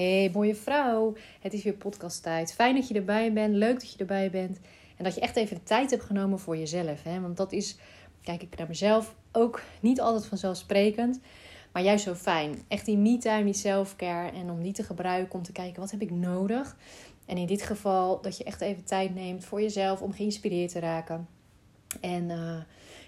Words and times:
Hey 0.00 0.30
mooie 0.32 0.54
vrouw, 0.54 1.14
het 1.40 1.52
is 1.52 1.62
weer 1.62 1.72
podcasttijd. 1.72 2.52
Fijn 2.52 2.74
dat 2.74 2.88
je 2.88 2.94
erbij 2.94 3.32
bent, 3.32 3.54
leuk 3.54 3.80
dat 3.80 3.92
je 3.92 3.98
erbij 3.98 4.30
bent. 4.30 4.58
En 4.96 5.04
dat 5.04 5.14
je 5.14 5.20
echt 5.20 5.36
even 5.36 5.62
tijd 5.62 5.90
hebt 5.90 6.02
genomen 6.02 6.38
voor 6.38 6.56
jezelf. 6.56 7.02
Hè? 7.02 7.20
Want 7.20 7.36
dat 7.36 7.52
is, 7.52 7.76
kijk 8.22 8.42
ik 8.42 8.58
naar 8.58 8.68
mezelf, 8.68 9.14
ook 9.32 9.62
niet 9.80 10.00
altijd 10.00 10.26
vanzelfsprekend. 10.26 11.20
Maar 11.72 11.82
juist 11.82 12.04
zo 12.04 12.14
fijn. 12.14 12.62
Echt 12.68 12.86
die 12.86 12.96
me-time, 12.96 13.44
die 13.44 13.52
self-care. 13.52 14.30
En 14.30 14.50
om 14.50 14.62
die 14.62 14.72
te 14.72 14.82
gebruiken 14.82 15.34
om 15.34 15.42
te 15.42 15.52
kijken, 15.52 15.80
wat 15.80 15.90
heb 15.90 16.02
ik 16.02 16.10
nodig? 16.10 16.76
En 17.26 17.36
in 17.36 17.46
dit 17.46 17.62
geval 17.62 18.20
dat 18.20 18.36
je 18.36 18.44
echt 18.44 18.60
even 18.60 18.84
tijd 18.84 19.14
neemt 19.14 19.44
voor 19.44 19.60
jezelf 19.60 20.02
om 20.02 20.12
geïnspireerd 20.12 20.72
te 20.72 20.78
raken. 20.78 21.28
En... 22.00 22.28
Uh, 22.28 22.56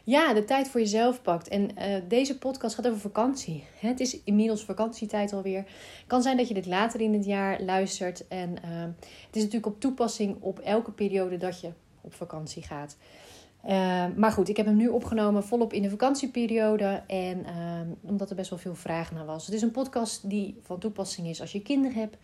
ja, 0.04 0.34
de 0.34 0.44
tijd 0.44 0.68
voor 0.68 0.80
jezelf 0.80 1.22
pakt. 1.22 1.48
En 1.48 1.70
uh, 1.78 1.94
deze 2.08 2.38
podcast 2.38 2.74
gaat 2.74 2.86
over 2.86 3.00
vakantie. 3.00 3.64
Het 3.78 4.00
is 4.00 4.22
inmiddels 4.24 4.64
vakantietijd 4.64 5.32
alweer. 5.32 5.64
kan 6.06 6.22
zijn 6.22 6.36
dat 6.36 6.48
je 6.48 6.54
dit 6.54 6.66
later 6.66 7.00
in 7.00 7.12
het 7.12 7.24
jaar 7.24 7.62
luistert. 7.62 8.28
En 8.28 8.50
uh, 8.50 8.80
het 9.26 9.36
is 9.36 9.42
natuurlijk 9.42 9.66
op 9.66 9.80
toepassing 9.80 10.36
op 10.40 10.58
elke 10.58 10.90
periode 10.90 11.36
dat 11.36 11.60
je 11.60 11.70
op 12.00 12.14
vakantie 12.14 12.62
gaat. 12.62 12.96
Uh, 13.64 14.04
maar 14.16 14.32
goed, 14.32 14.48
ik 14.48 14.56
heb 14.56 14.66
hem 14.66 14.76
nu 14.76 14.88
opgenomen 14.88 15.44
volop 15.44 15.72
in 15.72 15.82
de 15.82 15.90
vakantieperiode. 15.90 17.02
En 17.06 17.46
omdat 18.00 18.30
er 18.30 18.36
best 18.36 18.50
wel 18.50 18.58
veel 18.58 18.74
vraag 18.74 19.12
naar 19.12 19.26
was. 19.26 19.46
Het 19.46 19.54
is 19.54 19.62
een 19.62 19.70
podcast 19.70 20.30
die 20.30 20.58
van 20.62 20.78
toepassing 20.78 21.28
is 21.28 21.40
als 21.40 21.52
je 21.52 21.62
kinderen 21.62 21.98
hebt. 21.98 22.16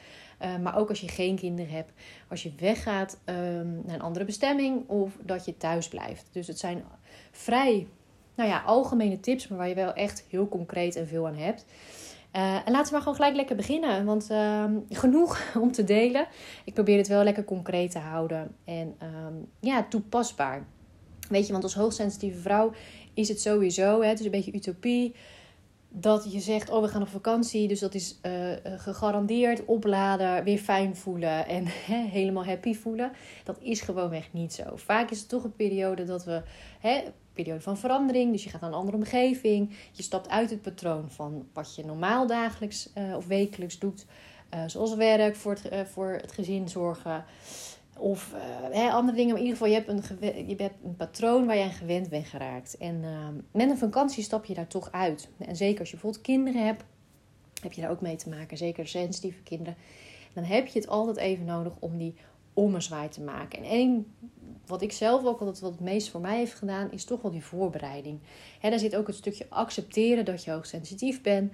maar 0.62 0.76
ook 0.76 0.88
als 0.88 1.00
je 1.00 1.08
geen 1.08 1.36
kinderen 1.36 1.72
hebt. 1.72 1.92
Als 2.28 2.42
je 2.42 2.52
weggaat 2.58 3.18
naar 3.24 3.94
een 3.94 4.00
andere 4.00 4.24
bestemming 4.24 4.88
of 4.88 5.16
dat 5.22 5.44
je 5.44 5.56
thuis 5.56 5.88
blijft. 5.88 6.28
Dus 6.32 6.46
het 6.46 6.58
zijn 6.58 6.84
vrij 7.38 7.86
nou 8.38 8.50
ja, 8.50 8.62
algemene 8.66 9.20
tips, 9.20 9.48
maar 9.48 9.58
waar 9.58 9.68
je 9.68 9.74
wel 9.74 9.92
echt 9.92 10.24
heel 10.28 10.48
concreet 10.48 10.96
en 10.96 11.06
veel 11.06 11.26
aan 11.26 11.36
hebt. 11.36 11.64
Uh, 12.36 12.54
en 12.54 12.72
laten 12.72 12.84
we 12.84 12.92
maar 12.92 13.00
gewoon 13.00 13.14
gelijk 13.14 13.36
lekker 13.36 13.56
beginnen. 13.56 14.04
Want 14.04 14.30
uh, 14.30 14.64
genoeg 14.90 15.42
om 15.60 15.72
te 15.72 15.84
delen. 15.84 16.26
Ik 16.64 16.74
probeer 16.74 16.96
het 16.96 17.08
wel 17.08 17.22
lekker 17.22 17.44
concreet 17.44 17.90
te 17.90 17.98
houden. 17.98 18.54
En 18.64 18.94
um, 19.02 19.48
ja, 19.60 19.82
toepasbaar. 19.82 20.66
Weet 21.28 21.46
je, 21.46 21.52
want 21.52 21.64
als 21.64 21.74
hoogsensitieve 21.74 22.40
vrouw 22.40 22.72
is 23.14 23.28
het 23.28 23.40
sowieso. 23.40 24.00
Hè, 24.00 24.08
het 24.08 24.18
is 24.18 24.24
een 24.24 24.30
beetje 24.30 24.54
utopie. 24.54 25.14
Dat 25.88 26.32
je 26.32 26.40
zegt, 26.40 26.70
oh 26.70 26.82
we 26.82 26.88
gaan 26.88 27.02
op 27.02 27.08
vakantie. 27.08 27.68
Dus 27.68 27.80
dat 27.80 27.94
is 27.94 28.18
uh, 28.22 28.32
gegarandeerd 28.62 29.64
opladen, 29.64 30.44
weer 30.44 30.58
fijn 30.58 30.96
voelen 30.96 31.46
en 31.46 31.64
helemaal 32.18 32.44
happy 32.44 32.74
voelen. 32.74 33.12
Dat 33.44 33.58
is 33.60 33.80
gewoonweg 33.80 34.32
niet 34.32 34.52
zo. 34.52 34.62
Vaak 34.74 35.10
is 35.10 35.18
het 35.18 35.28
toch 35.28 35.44
een 35.44 35.56
periode 35.56 36.04
dat 36.04 36.24
we 36.24 36.42
hè, 36.80 37.02
periode 37.42 37.62
van 37.62 37.76
verandering. 37.76 38.32
Dus 38.32 38.44
je 38.44 38.50
gaat 38.50 38.60
naar 38.60 38.70
een 38.70 38.76
andere 38.76 38.96
omgeving. 38.96 39.70
Je 39.92 40.02
stapt 40.02 40.28
uit 40.28 40.50
het 40.50 40.62
patroon 40.62 41.10
van 41.10 41.46
wat 41.52 41.74
je 41.74 41.84
normaal 41.84 42.26
dagelijks 42.26 42.90
uh, 42.98 43.16
of 43.16 43.26
wekelijks 43.26 43.78
doet. 43.78 44.06
Uh, 44.54 44.60
zoals 44.66 44.94
werk, 44.94 45.36
voor 45.36 45.52
het, 45.52 45.72
uh, 45.72 45.80
voor 45.80 46.18
het 46.20 46.32
gezin 46.32 46.68
zorgen. 46.68 47.24
Of 47.98 48.34
andere 48.90 49.16
dingen. 49.16 49.32
Maar 49.32 49.42
in 49.42 49.46
ieder 49.46 49.58
geval, 49.58 49.66
je 49.66 49.74
hebt, 49.74 49.88
een, 49.88 50.46
je 50.48 50.54
hebt 50.56 50.84
een 50.84 50.96
patroon 50.96 51.46
waar 51.46 51.56
je 51.56 51.62
aan 51.62 51.70
gewend 51.70 52.08
bent 52.08 52.26
geraakt. 52.26 52.76
En 52.76 53.04
met 53.52 53.70
een 53.70 53.78
vakantie 53.78 54.22
stap 54.22 54.44
je 54.44 54.54
daar 54.54 54.66
toch 54.66 54.92
uit. 54.92 55.28
En 55.38 55.56
zeker 55.56 55.80
als 55.80 55.90
je 55.90 55.94
bijvoorbeeld 55.94 56.22
kinderen 56.22 56.66
hebt, 56.66 56.84
heb 57.62 57.72
je 57.72 57.80
daar 57.80 57.90
ook 57.90 58.00
mee 58.00 58.16
te 58.16 58.28
maken. 58.28 58.56
Zeker 58.56 58.88
sensitieve 58.88 59.42
kinderen. 59.42 59.76
Dan 60.32 60.44
heb 60.44 60.66
je 60.66 60.78
het 60.78 60.88
altijd 60.88 61.16
even 61.16 61.44
nodig 61.44 61.72
om 61.78 61.98
die 61.98 62.14
ommezwaai 62.54 63.08
te 63.08 63.20
maken. 63.20 63.58
En 63.58 63.64
één 63.64 64.06
wat 64.68 64.82
ik 64.82 64.92
zelf 64.92 65.24
ook 65.24 65.40
altijd 65.40 65.60
wat 65.60 65.72
het 65.72 65.80
meest 65.80 66.10
voor 66.10 66.20
mij 66.20 66.36
heeft 66.36 66.54
gedaan, 66.54 66.92
is 66.92 67.04
toch 67.04 67.22
wel 67.22 67.30
die 67.30 67.44
voorbereiding. 67.44 68.18
He, 68.60 68.70
daar 68.70 68.78
zit 68.78 68.96
ook 68.96 69.06
het 69.06 69.16
stukje 69.16 69.46
accepteren 69.48 70.24
dat 70.24 70.44
je 70.44 70.50
hoogsensitief 70.50 71.22
bent. 71.22 71.52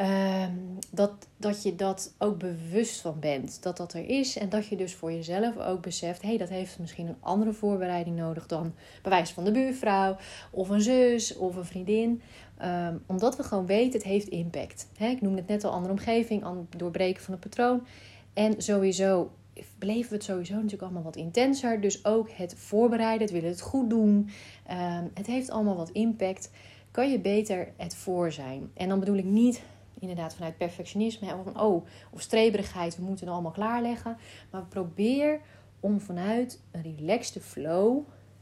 Uh, 0.00 0.46
dat, 0.90 1.12
dat 1.36 1.62
je 1.62 1.76
dat 1.76 2.14
ook 2.18 2.38
bewust 2.38 3.00
van 3.00 3.20
bent. 3.20 3.62
Dat 3.62 3.76
dat 3.76 3.92
er 3.92 4.08
is. 4.08 4.38
En 4.38 4.48
dat 4.48 4.66
je 4.66 4.76
dus 4.76 4.94
voor 4.94 5.12
jezelf 5.12 5.58
ook 5.58 5.82
beseft: 5.82 6.22
hé, 6.22 6.28
hey, 6.28 6.38
dat 6.38 6.48
heeft 6.48 6.78
misschien 6.78 7.06
een 7.06 7.16
andere 7.20 7.52
voorbereiding 7.52 8.16
nodig 8.16 8.46
dan 8.46 8.74
bewijs 9.02 9.30
van 9.30 9.44
de 9.44 9.50
buurvrouw, 9.50 10.16
of 10.50 10.68
een 10.68 10.80
zus 10.80 11.36
of 11.36 11.56
een 11.56 11.64
vriendin. 11.64 12.22
Um, 12.62 13.02
omdat 13.06 13.36
we 13.36 13.42
gewoon 13.42 13.66
weten, 13.66 13.92
het 13.92 14.08
heeft 14.08 14.28
impact. 14.28 14.88
Ik 14.98 15.20
noemde 15.20 15.38
het 15.38 15.48
net 15.48 15.64
al 15.64 15.70
andere 15.70 15.92
omgeving, 15.92 16.44
doorbreken 16.76 17.22
van 17.22 17.32
het 17.32 17.42
patroon. 17.42 17.86
En 18.32 18.62
sowieso 18.62 19.30
beleven 19.78 20.08
we 20.10 20.14
het 20.14 20.24
sowieso 20.24 20.54
natuurlijk 20.54 20.82
allemaal 20.82 21.02
wat 21.02 21.16
intenser. 21.16 21.80
Dus 21.80 22.04
ook 22.04 22.30
het 22.30 22.54
voorbereiden, 22.54 23.22
het 23.22 23.30
willen 23.30 23.50
het 23.50 23.60
goed 23.60 23.90
doen. 23.90 24.28
Um, 24.70 25.10
het 25.14 25.26
heeft 25.26 25.50
allemaal 25.50 25.76
wat 25.76 25.90
impact. 25.90 26.50
Kan 26.90 27.10
je 27.10 27.18
beter 27.18 27.72
het 27.76 27.94
voor 27.94 28.32
zijn. 28.32 28.70
En 28.74 28.88
dan 28.88 28.98
bedoel 28.98 29.16
ik 29.16 29.24
niet 29.24 29.62
inderdaad 29.98 30.34
vanuit 30.34 30.56
perfectionisme 30.56 31.34
of 31.34 31.44
van 31.44 31.60
oh, 31.60 31.86
of 32.10 32.20
streberigheid, 32.20 32.96
we 32.96 33.02
moeten 33.02 33.24
het 33.24 33.34
allemaal 33.34 33.52
klaarleggen. 33.52 34.16
Maar 34.50 34.64
probeer 34.64 35.40
om 35.80 36.00
vanuit 36.00 36.60
een 36.70 36.82
relaxte 36.82 37.40
flow 37.40 37.98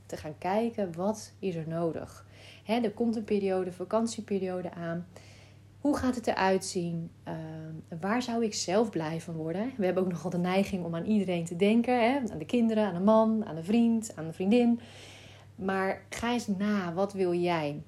te 0.07 0.17
gaan 0.17 0.39
kijken 0.39 0.95
wat 0.97 1.33
is 1.39 1.55
er 1.55 1.69
nodig. 1.69 2.27
Hè, 2.65 2.81
er 2.81 2.91
komt 2.91 3.17
een 3.17 3.25
periode, 3.25 3.73
vakantieperiode 3.73 4.73
aan. 4.73 5.07
Hoe 5.85 5.97
gaat 5.97 6.15
het 6.15 6.27
eruit 6.27 6.65
zien? 6.65 7.11
Uh, 7.29 7.35
waar 8.01 8.23
zou 8.23 8.45
ik 8.45 8.55
zelf 8.55 8.91
blij 8.91 9.21
van 9.21 9.35
worden? 9.35 9.73
We 9.77 9.85
hebben 9.85 10.03
ook 10.03 10.11
nogal 10.11 10.31
de 10.31 10.39
neiging 10.39 10.85
om 10.85 10.95
aan 10.95 11.05
iedereen 11.05 11.45
te 11.45 11.57
denken. 11.57 12.01
Hè? 12.01 12.19
Aan 12.33 12.39
de 12.39 12.45
kinderen, 12.45 12.85
aan 12.85 12.95
de 12.95 13.01
man, 13.01 13.45
aan 13.45 13.55
de 13.55 13.63
vriend, 13.63 14.13
aan 14.17 14.27
de 14.27 14.33
vriendin. 14.33 14.81
Maar 15.55 16.07
ga 16.11 16.33
eens 16.33 16.47
na, 16.47 16.95
wat 16.95 17.13
wil 17.13 17.35
jij? 17.35 17.83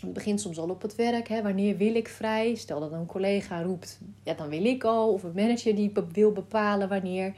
Het 0.00 0.12
begint 0.12 0.40
soms 0.40 0.58
al 0.58 0.68
op 0.68 0.82
het 0.82 0.94
werk. 0.94 1.28
Hè? 1.28 1.42
Wanneer 1.42 1.76
wil 1.76 1.94
ik 1.94 2.08
vrij? 2.08 2.54
Stel 2.54 2.80
dat 2.80 2.92
een 2.92 3.06
collega 3.06 3.62
roept, 3.62 4.00
ja, 4.22 4.34
dan 4.34 4.48
wil 4.48 4.64
ik 4.64 4.84
al. 4.84 5.12
Of 5.12 5.22
een 5.22 5.34
manager 5.34 5.74
die 5.74 5.92
wil 6.12 6.32
bepalen 6.32 6.88
wanneer 6.88 7.34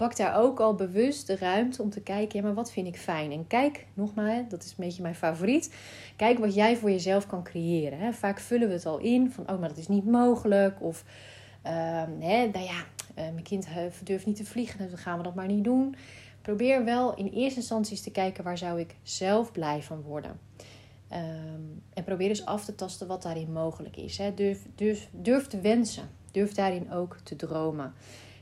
pak 0.00 0.16
daar 0.16 0.36
ook 0.36 0.60
al 0.60 0.74
bewust 0.74 1.26
de 1.26 1.36
ruimte 1.36 1.82
om 1.82 1.90
te 1.90 2.00
kijken, 2.00 2.38
ja, 2.38 2.44
maar 2.44 2.54
wat 2.54 2.72
vind 2.72 2.86
ik 2.86 2.96
fijn? 2.96 3.32
En 3.32 3.46
kijk, 3.46 3.86
nogmaals, 3.94 4.48
dat 4.48 4.62
is 4.62 4.70
een 4.70 4.84
beetje 4.84 5.02
mijn 5.02 5.14
favoriet. 5.14 5.74
Kijk 6.16 6.38
wat 6.38 6.54
jij 6.54 6.76
voor 6.76 6.90
jezelf 6.90 7.26
kan 7.26 7.42
creëren. 7.42 7.98
Hè. 7.98 8.12
Vaak 8.12 8.38
vullen 8.38 8.68
we 8.68 8.74
het 8.74 8.86
al 8.86 8.98
in 8.98 9.30
van, 9.30 9.50
oh, 9.50 9.58
maar 9.58 9.68
dat 9.68 9.76
is 9.78 9.88
niet 9.88 10.04
mogelijk. 10.04 10.82
Of, 10.82 11.04
uh, 11.66 11.72
hè, 12.18 12.46
nou 12.46 12.64
ja, 12.64 12.84
uh, 12.84 13.14
mijn 13.14 13.42
kind 13.42 13.66
durft 14.04 14.26
niet 14.26 14.36
te 14.36 14.44
vliegen, 14.44 14.78
dus 14.78 14.88
dan 14.90 14.98
gaan 14.98 15.16
we 15.16 15.22
dat 15.22 15.34
maar 15.34 15.46
niet 15.46 15.64
doen. 15.64 15.94
Probeer 16.42 16.84
wel 16.84 17.14
in 17.14 17.26
eerste 17.26 17.58
instantie 17.58 17.92
eens 17.92 18.02
te 18.02 18.10
kijken, 18.10 18.44
waar 18.44 18.58
zou 18.58 18.80
ik 18.80 18.94
zelf 19.02 19.52
blij 19.52 19.82
van 19.82 20.02
worden? 20.02 20.40
Um, 21.12 21.82
en 21.94 22.04
probeer 22.04 22.28
dus 22.28 22.44
af 22.44 22.64
te 22.64 22.74
tasten 22.74 23.06
wat 23.06 23.22
daarin 23.22 23.52
mogelijk 23.52 23.96
is. 23.96 24.18
Hè. 24.18 24.34
Durf, 24.34 24.66
durf, 24.74 25.08
durf 25.12 25.46
te 25.46 25.60
wensen. 25.60 26.08
Durf 26.30 26.52
daarin 26.52 26.92
ook 26.92 27.16
te 27.22 27.36
dromen. 27.36 27.94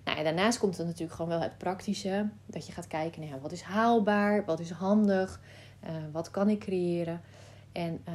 Nou, 0.08 0.20
en 0.20 0.26
daarnaast 0.26 0.58
komt 0.58 0.78
er 0.78 0.84
natuurlijk 0.84 1.12
gewoon 1.12 1.30
wel 1.30 1.40
het 1.40 1.58
praktische. 1.58 2.28
Dat 2.46 2.66
je 2.66 2.72
gaat 2.72 2.86
kijken 2.86 3.20
naar 3.20 3.30
nou 3.30 3.42
wat 3.42 3.52
is 3.52 3.62
haalbaar, 3.62 4.44
wat 4.44 4.60
is 4.60 4.70
handig, 4.70 5.40
uh, 5.84 5.90
wat 6.12 6.30
kan 6.30 6.48
ik 6.48 6.58
creëren. 6.58 7.20
En 7.72 8.00
uh, 8.08 8.14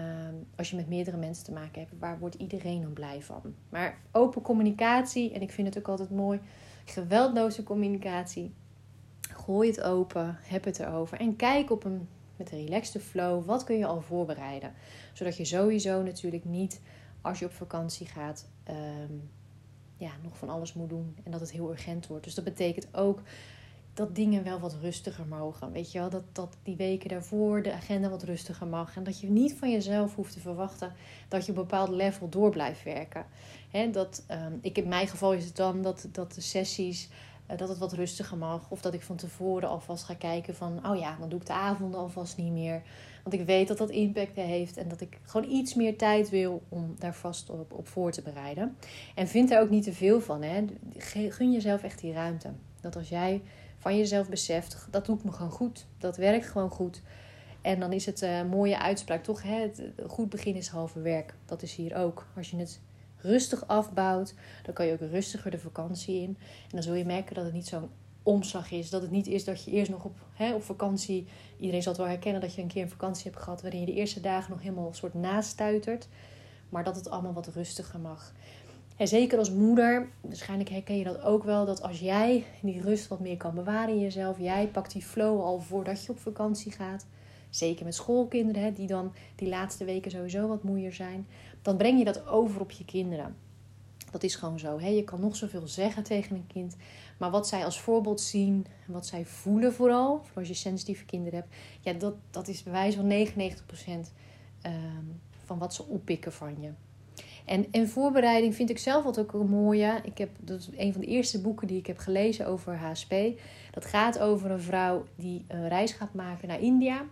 als 0.55 0.69
je 0.69 0.75
met 0.75 0.87
meerdere 0.87 1.17
mensen 1.17 1.45
te 1.45 1.51
maken 1.51 1.81
hebt, 1.81 1.93
waar 1.99 2.19
wordt 2.19 2.35
iedereen 2.35 2.81
dan 2.81 2.93
blij 2.93 3.21
van? 3.21 3.41
Maar 3.69 3.97
open 4.11 4.41
communicatie, 4.41 5.33
en 5.33 5.41
ik 5.41 5.51
vind 5.51 5.67
het 5.67 5.77
ook 5.77 5.87
altijd 5.87 6.09
mooi, 6.09 6.39
geweldloze 6.85 7.63
communicatie. 7.63 8.53
Gooi 9.19 9.69
het 9.69 9.81
open, 9.81 10.37
heb 10.41 10.63
het 10.63 10.79
erover 10.79 11.19
en 11.19 11.35
kijk 11.35 11.71
op 11.71 11.83
een, 11.83 12.07
met 12.35 12.51
een 12.51 12.65
relaxte 12.65 12.99
flow, 12.99 13.45
wat 13.45 13.63
kun 13.63 13.77
je 13.77 13.85
al 13.85 14.01
voorbereiden? 14.01 14.73
Zodat 15.13 15.37
je 15.37 15.45
sowieso 15.45 16.03
natuurlijk 16.03 16.45
niet, 16.45 16.81
als 17.21 17.39
je 17.39 17.45
op 17.45 17.53
vakantie 17.53 18.07
gaat, 18.07 18.47
um, 18.69 19.29
ja, 20.03 20.11
nog 20.23 20.37
van 20.37 20.49
alles 20.49 20.73
moet 20.73 20.89
doen 20.89 21.15
en 21.23 21.31
dat 21.31 21.39
het 21.39 21.51
heel 21.51 21.69
urgent 21.71 22.07
wordt. 22.07 22.23
Dus 22.23 22.35
dat 22.35 22.43
betekent 22.43 22.95
ook 22.95 23.21
dat 23.93 24.15
dingen 24.15 24.43
wel 24.43 24.59
wat 24.59 24.77
rustiger 24.81 25.25
mogen. 25.25 25.71
Weet 25.71 25.91
je 25.91 25.99
wel, 25.99 26.09
dat, 26.09 26.23
dat 26.31 26.57
die 26.63 26.75
weken 26.75 27.09
daarvoor 27.09 27.61
de 27.61 27.73
agenda 27.73 28.09
wat 28.09 28.23
rustiger 28.23 28.67
mag. 28.67 28.95
En 28.95 29.03
dat 29.03 29.19
je 29.19 29.29
niet 29.29 29.53
van 29.53 29.71
jezelf 29.71 30.15
hoeft 30.15 30.33
te 30.33 30.39
verwachten 30.39 30.93
dat 31.27 31.45
je 31.45 31.51
op 31.51 31.57
een 31.57 31.63
bepaald 31.63 31.89
level 31.89 32.29
door 32.29 32.49
blijft 32.49 32.83
werken. 32.83 33.25
He, 33.69 33.89
dat, 33.89 34.23
um, 34.31 34.59
ik, 34.61 34.77
in 34.77 34.87
mijn 34.87 35.07
geval 35.07 35.33
is 35.33 35.45
het 35.45 35.55
dan 35.55 35.81
dat, 35.81 36.07
dat 36.11 36.33
de 36.33 36.41
sessies 36.41 37.09
dat 37.45 37.69
het 37.69 37.77
wat 37.77 37.93
rustiger 37.93 38.37
mag. 38.37 38.69
Of 38.69 38.81
dat 38.81 38.93
ik 38.93 39.01
van 39.01 39.15
tevoren 39.15 39.69
alvast 39.69 40.03
ga 40.03 40.13
kijken 40.13 40.55
van, 40.55 40.87
oh 40.89 40.99
ja, 40.99 41.15
dan 41.19 41.29
doe 41.29 41.39
ik 41.39 41.45
de 41.45 41.53
avonden 41.53 41.99
alvast 41.99 42.37
niet 42.37 42.51
meer. 42.51 42.81
Want 43.23 43.35
ik 43.35 43.45
weet 43.45 43.67
dat 43.67 43.77
dat 43.77 43.89
impact 43.89 44.35
heeft 44.35 44.77
en 44.77 44.87
dat 44.87 45.01
ik 45.01 45.19
gewoon 45.23 45.51
iets 45.51 45.73
meer 45.73 45.97
tijd 45.97 46.29
wil 46.29 46.63
om 46.69 46.95
daar 46.97 47.15
vast 47.15 47.49
op, 47.49 47.73
op 47.73 47.87
voor 47.87 48.11
te 48.11 48.21
bereiden. 48.21 48.77
En 49.15 49.27
vind 49.27 49.51
er 49.51 49.61
ook 49.61 49.69
niet 49.69 49.83
te 49.83 49.93
veel 49.93 50.21
van. 50.21 50.41
Hè. 50.41 50.65
Gun 50.97 51.51
jezelf 51.51 51.83
echt 51.83 51.99
die 51.99 52.13
ruimte. 52.13 52.51
Dat 52.81 52.95
als 52.95 53.09
jij 53.09 53.41
van 53.77 53.97
jezelf 53.97 54.29
beseft, 54.29 54.87
dat 54.89 55.05
doet 55.05 55.23
me 55.23 55.31
gewoon 55.31 55.51
goed. 55.51 55.85
Dat 55.97 56.17
werkt 56.17 56.45
gewoon 56.45 56.69
goed. 56.69 57.01
En 57.61 57.79
dan 57.79 57.93
is 57.93 58.05
het 58.05 58.21
een 58.21 58.47
mooie 58.47 58.79
uitspraak, 58.79 59.23
toch? 59.23 59.43
Hè? 59.43 59.71
Goed 60.07 60.29
begin 60.29 60.55
is 60.55 60.67
halve 60.67 61.01
werk. 61.01 61.33
Dat 61.45 61.61
is 61.61 61.75
hier 61.75 61.95
ook. 61.95 62.25
Als 62.35 62.49
je 62.49 62.57
het 62.57 62.79
rustig 63.23 63.67
afbouwt, 63.67 64.33
dan 64.63 64.73
kan 64.73 64.85
je 64.85 64.93
ook 64.93 64.99
rustiger 65.11 65.51
de 65.51 65.59
vakantie 65.59 66.21
in. 66.21 66.37
En 66.61 66.69
dan 66.69 66.83
zul 66.83 66.93
je 66.93 67.05
merken 67.05 67.35
dat 67.35 67.43
het 67.43 67.53
niet 67.53 67.67
zo'n 67.67 67.89
omslag 68.23 68.71
is. 68.71 68.89
Dat 68.89 69.01
het 69.01 69.11
niet 69.11 69.27
is 69.27 69.43
dat 69.43 69.63
je 69.63 69.71
eerst 69.71 69.91
nog 69.91 70.03
op, 70.03 70.17
hè, 70.33 70.53
op 70.53 70.63
vakantie. 70.63 71.27
Iedereen 71.59 71.81
zal 71.81 71.91
het 71.91 72.01
wel 72.01 72.11
herkennen 72.11 72.41
dat 72.41 72.55
je 72.55 72.61
een 72.61 72.67
keer 72.67 72.81
een 72.81 72.89
vakantie 72.89 73.31
hebt 73.31 73.43
gehad. 73.43 73.61
waarin 73.61 73.79
je 73.79 73.85
de 73.85 73.93
eerste 73.93 74.19
dagen 74.19 74.51
nog 74.51 74.61
helemaal 74.61 74.87
een 74.87 74.93
soort 74.93 75.13
nastuitert. 75.13 76.07
Maar 76.69 76.83
dat 76.83 76.95
het 76.95 77.09
allemaal 77.09 77.33
wat 77.33 77.47
rustiger 77.47 77.99
mag. 77.99 78.33
En 78.97 79.07
zeker 79.07 79.37
als 79.37 79.51
moeder, 79.51 80.07
waarschijnlijk 80.21 80.69
herken 80.69 80.97
je 80.97 81.03
dat 81.03 81.21
ook 81.21 81.43
wel, 81.43 81.65
dat 81.65 81.81
als 81.81 81.99
jij 81.99 82.45
die 82.61 82.81
rust 82.81 83.07
wat 83.07 83.19
meer 83.19 83.37
kan 83.37 83.55
bewaren 83.55 83.93
in 83.93 83.99
jezelf, 83.99 84.39
jij 84.39 84.67
pakt 84.67 84.91
die 84.91 85.01
flow 85.01 85.41
al 85.41 85.59
voordat 85.59 86.05
je 86.05 86.11
op 86.11 86.19
vakantie 86.19 86.71
gaat. 86.71 87.05
Zeker 87.49 87.85
met 87.85 87.95
schoolkinderen, 87.95 88.63
hè, 88.63 88.73
die 88.73 88.87
dan 88.87 89.13
die 89.35 89.49
laatste 89.49 89.85
weken 89.85 90.11
sowieso 90.11 90.47
wat 90.47 90.63
moeier 90.63 90.93
zijn. 90.93 91.27
Dan 91.63 91.77
breng 91.77 91.97
je 91.97 92.05
dat 92.05 92.27
over 92.27 92.61
op 92.61 92.71
je 92.71 92.85
kinderen. 92.85 93.35
Dat 94.11 94.23
is 94.23 94.35
gewoon 94.35 94.59
zo. 94.59 94.79
Hè? 94.79 94.87
Je 94.87 95.03
kan 95.03 95.19
nog 95.19 95.35
zoveel 95.35 95.67
zeggen 95.67 96.03
tegen 96.03 96.35
een 96.35 96.47
kind. 96.47 96.75
Maar 97.17 97.31
wat 97.31 97.47
zij 97.47 97.65
als 97.65 97.79
voorbeeld 97.79 98.21
zien, 98.21 98.65
wat 98.85 99.05
zij 99.05 99.25
voelen 99.25 99.73
vooral, 99.73 100.21
voor 100.23 100.37
als 100.37 100.47
je 100.47 100.53
sensitieve 100.53 101.05
kinderen 101.05 101.39
hebt, 101.39 101.55
ja, 101.81 101.93
dat, 101.93 102.13
dat 102.31 102.47
is 102.47 102.63
bewijs 102.63 102.95
van 102.95 103.27
99% 103.27 103.29
ehm, 104.61 104.75
van 105.45 105.57
wat 105.57 105.73
ze 105.73 105.83
oppikken 105.83 106.33
van 106.33 106.61
je. 106.61 106.69
En, 107.45 107.67
en 107.71 107.89
voorbereiding 107.89 108.55
vind 108.55 108.69
ik 108.69 108.77
zelf 108.77 109.03
wat 109.03 109.19
ook 109.19 109.33
een 109.33 109.49
mooie. 109.49 109.99
Ik 110.03 110.17
heb, 110.17 110.29
dat 110.39 110.59
is 110.59 110.69
een 110.77 110.91
van 110.91 111.01
de 111.01 111.07
eerste 111.07 111.41
boeken 111.41 111.67
die 111.67 111.77
ik 111.77 111.87
heb 111.87 111.97
gelezen 111.97 112.47
over 112.47 112.75
HSP. 112.75 113.13
Dat 113.71 113.85
gaat 113.85 114.19
over 114.19 114.51
een 114.51 114.61
vrouw 114.61 115.05
die 115.15 115.45
een 115.47 115.67
reis 115.67 115.91
gaat 115.91 116.13
maken 116.13 116.47
naar 116.47 116.61
India. 116.61 117.05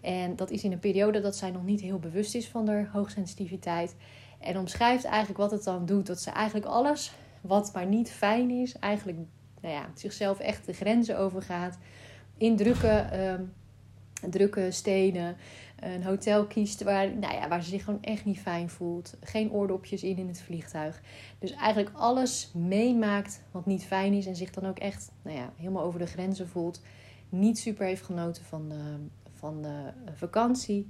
En 0.00 0.36
dat 0.36 0.50
is 0.50 0.64
in 0.64 0.72
een 0.72 0.78
periode 0.78 1.20
dat 1.20 1.36
zij 1.36 1.50
nog 1.50 1.64
niet 1.64 1.80
heel 1.80 1.98
bewust 1.98 2.34
is 2.34 2.48
van 2.48 2.68
haar 2.68 2.88
hoogsensitiviteit. 2.92 3.96
En 4.38 4.58
omschrijft 4.58 5.04
eigenlijk 5.04 5.38
wat 5.38 5.50
het 5.50 5.64
dan 5.64 5.86
doet. 5.86 6.06
Dat 6.06 6.20
ze 6.20 6.30
eigenlijk 6.30 6.66
alles 6.66 7.12
wat 7.40 7.70
maar 7.72 7.86
niet 7.86 8.10
fijn 8.10 8.50
is, 8.50 8.78
eigenlijk 8.78 9.18
nou 9.60 9.74
ja, 9.74 9.90
zichzelf 9.94 10.38
echt 10.38 10.66
de 10.66 10.72
grenzen 10.72 11.18
overgaat. 11.18 11.78
In 12.36 12.56
drukke, 12.56 13.06
drukke 14.30 14.70
steden, 14.70 15.36
een 15.80 16.04
hotel 16.04 16.46
kiest 16.46 16.82
waar, 16.82 17.16
nou 17.16 17.34
ja, 17.34 17.48
waar 17.48 17.62
ze 17.62 17.68
zich 17.68 17.84
gewoon 17.84 18.02
echt 18.02 18.24
niet 18.24 18.40
fijn 18.40 18.70
voelt. 18.70 19.16
Geen 19.20 19.52
oordopjes 19.52 20.02
in 20.02 20.16
in 20.16 20.28
het 20.28 20.40
vliegtuig. 20.40 21.00
Dus 21.38 21.52
eigenlijk 21.52 21.96
alles 21.96 22.50
meemaakt 22.54 23.42
wat 23.50 23.66
niet 23.66 23.84
fijn 23.84 24.12
is 24.12 24.26
en 24.26 24.36
zich 24.36 24.50
dan 24.50 24.66
ook 24.66 24.78
echt 24.78 25.12
nou 25.22 25.36
ja, 25.36 25.52
helemaal 25.56 25.82
over 25.82 25.98
de 25.98 26.06
grenzen 26.06 26.48
voelt. 26.48 26.82
Niet 27.28 27.58
super 27.58 27.86
heeft 27.86 28.02
genoten 28.02 28.44
van 28.44 28.68
de, 28.68 28.96
van 29.40 29.62
de 29.62 29.92
vakantie. 30.14 30.86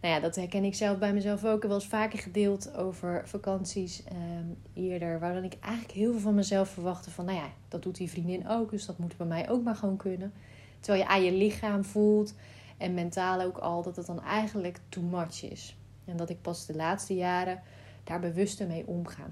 Nou 0.00 0.14
ja, 0.14 0.20
dat 0.20 0.36
herken 0.36 0.64
ik 0.64 0.74
zelf 0.74 0.98
bij 0.98 1.12
mezelf 1.12 1.44
ook. 1.44 1.54
Ik 1.54 1.60
heb 1.60 1.70
wel 1.70 1.80
eens 1.80 1.88
vaker 1.88 2.18
gedeeld 2.18 2.76
over 2.76 3.22
vakanties 3.24 4.04
ehm, 4.04 4.46
eerder. 4.72 5.20
Waarin 5.20 5.44
ik 5.44 5.56
eigenlijk 5.60 5.94
heel 5.94 6.12
veel 6.12 6.20
van 6.20 6.34
mezelf 6.34 6.68
verwachtte. 6.68 7.10
Van 7.10 7.24
nou 7.24 7.38
ja, 7.38 7.50
dat 7.68 7.82
doet 7.82 7.96
die 7.96 8.10
vriendin 8.10 8.48
ook. 8.48 8.70
Dus 8.70 8.86
dat 8.86 8.98
moet 8.98 9.16
bij 9.16 9.26
mij 9.26 9.50
ook 9.50 9.62
maar 9.62 9.74
gewoon 9.74 9.96
kunnen. 9.96 10.32
Terwijl 10.80 11.04
je 11.04 11.10
aan 11.10 11.24
je 11.24 11.32
lichaam 11.32 11.84
voelt. 11.84 12.34
En 12.76 12.94
mentaal 12.94 13.40
ook 13.40 13.58
al. 13.58 13.82
Dat 13.82 13.96
het 13.96 14.06
dan 14.06 14.22
eigenlijk 14.22 14.80
too 14.88 15.02
much 15.02 15.42
is. 15.42 15.76
En 16.04 16.16
dat 16.16 16.30
ik 16.30 16.42
pas 16.42 16.66
de 16.66 16.76
laatste 16.76 17.14
jaren 17.14 17.62
daar 18.04 18.20
bewuster 18.20 18.66
mee 18.66 18.86
omga. 18.86 19.30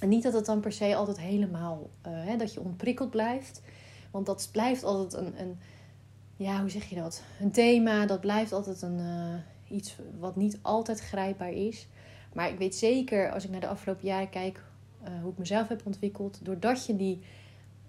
En 0.00 0.08
niet 0.08 0.22
dat 0.22 0.32
het 0.32 0.46
dan 0.46 0.60
per 0.60 0.72
se 0.72 0.94
altijd 0.94 1.20
helemaal... 1.20 1.90
Uh, 2.06 2.12
hè, 2.24 2.36
dat 2.36 2.54
je 2.54 2.60
ontprikkeld 2.60 3.10
blijft. 3.10 3.62
Want 4.10 4.26
dat 4.26 4.48
blijft 4.52 4.84
altijd 4.84 5.14
een... 5.14 5.40
een 5.40 5.58
ja, 6.36 6.60
hoe 6.60 6.70
zeg 6.70 6.84
je 6.84 6.94
dat? 6.94 7.22
Een 7.40 7.52
thema. 7.52 8.06
Dat 8.06 8.20
blijft 8.20 8.52
altijd 8.52 8.82
een... 8.82 8.98
Uh, 8.98 9.76
iets 9.76 9.96
wat 10.18 10.36
niet 10.36 10.58
altijd 10.62 11.00
grijpbaar 11.00 11.52
is. 11.52 11.86
Maar 12.32 12.50
ik 12.50 12.58
weet 12.58 12.74
zeker, 12.74 13.32
als 13.32 13.44
ik 13.44 13.50
naar 13.50 13.60
de 13.60 13.66
afgelopen 13.66 14.06
jaren 14.06 14.30
kijk, 14.30 14.64
uh, 15.04 15.22
hoe 15.22 15.30
ik 15.32 15.38
mezelf 15.38 15.68
heb 15.68 15.82
ontwikkeld. 15.84 16.38
Doordat 16.42 16.86
je 16.86 16.96
die 16.96 17.20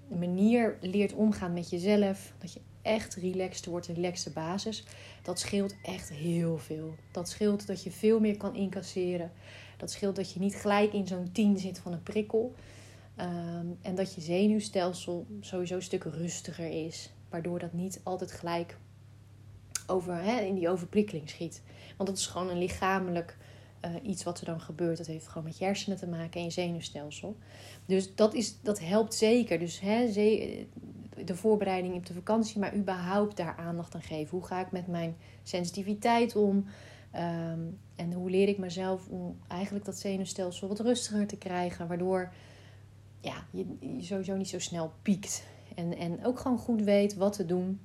manier 0.07 0.77
leert 0.81 1.13
omgaan 1.13 1.53
met 1.53 1.69
jezelf. 1.69 2.33
Dat 2.37 2.53
je 2.53 2.59
echt 2.81 3.15
relaxed 3.15 3.65
wordt, 3.65 3.87
een 3.87 3.95
relaxte 3.95 4.29
basis. 4.29 4.83
Dat 5.21 5.39
scheelt 5.39 5.75
echt 5.81 6.09
heel 6.09 6.57
veel. 6.57 6.95
Dat 7.11 7.29
scheelt 7.29 7.67
dat 7.67 7.83
je 7.83 7.91
veel 7.91 8.19
meer 8.19 8.37
kan 8.37 8.55
incasseren. 8.55 9.31
Dat 9.77 9.91
scheelt 9.91 10.15
dat 10.15 10.31
je 10.33 10.39
niet 10.39 10.55
gelijk 10.55 10.93
in 10.93 11.07
zo'n 11.07 11.31
10 11.31 11.57
zit 11.57 11.79
van 11.79 11.93
een 11.93 12.03
prikkel. 12.03 12.55
Um, 13.17 13.77
en 13.81 13.95
dat 13.95 14.15
je 14.15 14.21
zenuwstelsel 14.21 15.25
sowieso 15.39 15.75
een 15.75 15.81
stuk 15.81 16.03
rustiger 16.03 16.85
is. 16.85 17.09
Waardoor 17.33 17.59
dat 17.59 17.73
niet 17.73 18.01
altijd 18.03 18.31
gelijk 18.31 18.77
over, 19.87 20.15
hè, 20.15 20.39
in 20.39 20.55
die 20.55 20.69
overprikkeling 20.69 21.29
schiet. 21.29 21.61
Want 21.97 22.09
dat 22.09 22.17
is 22.17 22.27
gewoon 22.27 22.49
een 22.49 22.57
lichamelijk 22.57 23.37
uh, 23.85 23.91
iets 24.03 24.23
wat 24.23 24.39
er 24.39 24.45
dan 24.45 24.61
gebeurt. 24.61 24.97
Dat 24.97 25.07
heeft 25.07 25.27
gewoon 25.27 25.43
met 25.43 25.57
je 25.57 25.65
hersenen 25.65 25.97
te 25.97 26.07
maken 26.07 26.39
en 26.39 26.43
je 26.43 26.51
zenuwstelsel. 26.51 27.37
Dus 27.85 28.15
dat, 28.15 28.33
is, 28.33 28.61
dat 28.61 28.79
helpt 28.79 29.13
zeker. 29.13 29.59
Dus 29.59 29.79
hè, 29.79 30.11
de 31.25 31.35
voorbereiding 31.35 31.95
op 31.95 32.05
de 32.05 32.13
vakantie, 32.13 32.59
maar 32.59 32.75
überhaupt 32.75 33.37
daar 33.37 33.55
aandacht 33.57 33.95
aan 33.95 34.01
geven. 34.01 34.37
Hoe 34.37 34.47
ga 34.47 34.61
ik 34.61 34.71
met 34.71 34.87
mijn 34.87 35.15
sensitiviteit 35.43 36.35
om? 36.35 36.65
Um, 37.15 37.79
en 37.95 38.13
hoe 38.13 38.29
leer 38.29 38.47
ik 38.47 38.57
mezelf 38.57 39.07
om 39.07 39.39
eigenlijk 39.47 39.85
dat 39.85 39.97
zenuwstelsel 39.97 40.67
wat 40.67 40.79
rustiger 40.79 41.27
te 41.27 41.37
krijgen, 41.37 41.87
waardoor 41.87 42.33
ja, 43.19 43.45
je 43.51 43.65
sowieso 43.99 44.35
niet 44.35 44.49
zo 44.49 44.59
snel 44.59 44.91
piekt. 45.01 45.43
En, 45.75 45.97
en 45.97 46.25
ook 46.25 46.39
gewoon 46.39 46.57
goed 46.57 46.81
weet 46.81 47.15
wat 47.15 47.33
te 47.33 47.45
doen. 47.45 47.79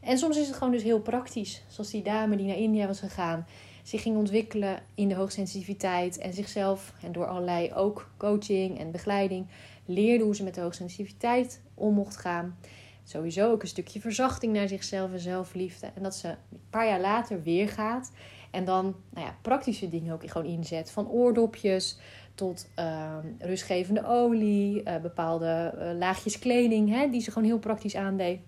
En 0.00 0.18
soms 0.18 0.36
is 0.36 0.46
het 0.46 0.56
gewoon 0.56 0.72
dus 0.72 0.82
heel 0.82 1.00
praktisch. 1.00 1.62
Zoals 1.68 1.90
die 1.90 2.02
dame 2.02 2.36
die 2.36 2.46
naar 2.46 2.56
India 2.56 2.86
was 2.86 3.00
gegaan. 3.00 3.46
Zich 3.82 4.02
ging 4.02 4.16
ontwikkelen 4.16 4.82
in 4.94 5.08
de 5.08 5.14
hoogsensitiviteit. 5.14 6.18
En 6.18 6.32
zichzelf, 6.32 6.92
en 7.02 7.12
door 7.12 7.26
allerlei 7.26 7.72
ook 7.74 8.10
coaching 8.16 8.78
en 8.78 8.90
begeleiding, 8.90 9.46
leerde 9.84 10.24
hoe 10.24 10.36
ze 10.36 10.44
met 10.44 10.54
de 10.54 10.60
hoogsensitiviteit 10.60 11.60
om 11.74 11.94
mocht 11.94 12.16
gaan. 12.16 12.56
Sowieso 13.04 13.50
ook 13.50 13.62
een 13.62 13.68
stukje 13.68 14.00
verzachting 14.00 14.52
naar 14.52 14.68
zichzelf 14.68 15.12
en 15.12 15.20
zelfliefde. 15.20 15.90
En 15.94 16.02
dat 16.02 16.14
ze 16.14 16.28
een 16.28 16.60
paar 16.70 16.86
jaar 16.86 17.00
later 17.00 17.42
weer 17.42 17.68
gaat. 17.68 18.12
En 18.50 18.64
dan 18.64 18.96
nou 19.10 19.26
ja, 19.26 19.36
praktische 19.42 19.88
dingen 19.88 20.14
ook 20.14 20.30
gewoon 20.30 20.50
inzet. 20.50 20.90
Van 20.90 21.08
oordopjes 21.08 21.98
tot 22.40 22.68
uh, 22.78 23.16
rustgevende 23.38 24.06
olie, 24.06 24.82
uh, 24.82 24.96
bepaalde 24.96 25.74
uh, 25.76 25.98
laagjes 25.98 26.38
kleding, 26.38 26.88
hè, 26.88 27.10
die 27.10 27.20
ze 27.20 27.30
gewoon 27.30 27.48
heel 27.48 27.58
praktisch 27.58 27.96
aandeed. 27.96 28.40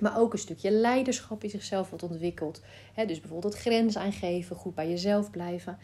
Maar 0.00 0.18
ook 0.18 0.32
een 0.32 0.38
stukje 0.38 0.70
leiderschap 0.70 1.44
in 1.44 1.50
zichzelf 1.50 1.90
wat 1.90 2.02
ontwikkeld. 2.02 2.62
dus 3.06 3.20
bijvoorbeeld 3.20 3.54
grenzen 3.54 4.00
aangeven, 4.00 4.56
goed 4.56 4.74
bij 4.74 4.88
jezelf 4.88 5.30
blijven. 5.30 5.78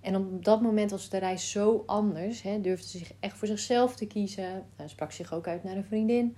En 0.00 0.16
op 0.16 0.44
dat 0.44 0.60
moment 0.60 0.90
was 0.90 1.08
de 1.08 1.18
reis 1.18 1.50
zo 1.50 1.82
anders. 1.86 2.42
He, 2.42 2.60
durfde 2.60 2.88
ze 2.88 2.98
zich 2.98 3.12
echt 3.20 3.36
voor 3.38 3.48
zichzelf 3.48 3.96
te 3.96 4.06
kiezen. 4.06 4.64
Nou, 4.76 4.88
sprak 4.88 5.12
zich 5.12 5.32
ook 5.32 5.46
uit 5.46 5.64
naar 5.64 5.76
een 5.76 5.84
vriendin. 5.84 6.36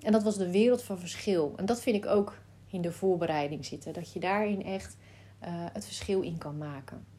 En 0.00 0.12
dat 0.12 0.22
was 0.22 0.36
de 0.36 0.50
wereld 0.50 0.82
van 0.82 0.98
verschil. 0.98 1.52
En 1.56 1.66
dat 1.66 1.80
vind 1.80 1.96
ik 1.96 2.06
ook 2.06 2.38
in 2.70 2.80
de 2.80 2.92
voorbereiding 2.92 3.64
zitten. 3.64 3.92
Dat 3.92 4.12
je 4.12 4.20
daarin 4.20 4.64
echt 4.64 4.96
uh, 5.44 5.48
het 5.50 5.84
verschil 5.84 6.20
in 6.20 6.38
kan 6.38 6.58
maken. 6.58 7.17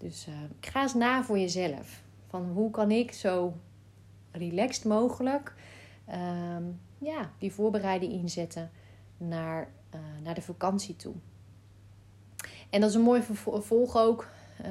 Dus 0.00 0.26
uh, 0.28 0.34
ga 0.60 0.82
eens 0.82 0.94
na 0.94 1.22
voor 1.24 1.38
jezelf. 1.38 2.02
Van 2.28 2.50
hoe 2.50 2.70
kan 2.70 2.90
ik 2.90 3.12
zo 3.12 3.54
relaxed 4.30 4.84
mogelijk 4.84 5.54
uh, 6.08 6.16
ja, 6.98 7.30
die 7.38 7.52
voorbereiding 7.52 8.12
inzetten 8.12 8.70
naar, 9.16 9.68
uh, 9.94 10.00
naar 10.22 10.34
de 10.34 10.42
vakantie 10.42 10.96
toe. 10.96 11.14
En 12.70 12.80
dat 12.80 12.90
is 12.90 12.96
een 12.96 13.02
mooi 13.02 13.22
vervolg 13.22 13.96
ook, 13.96 14.28
uh, 14.64 14.68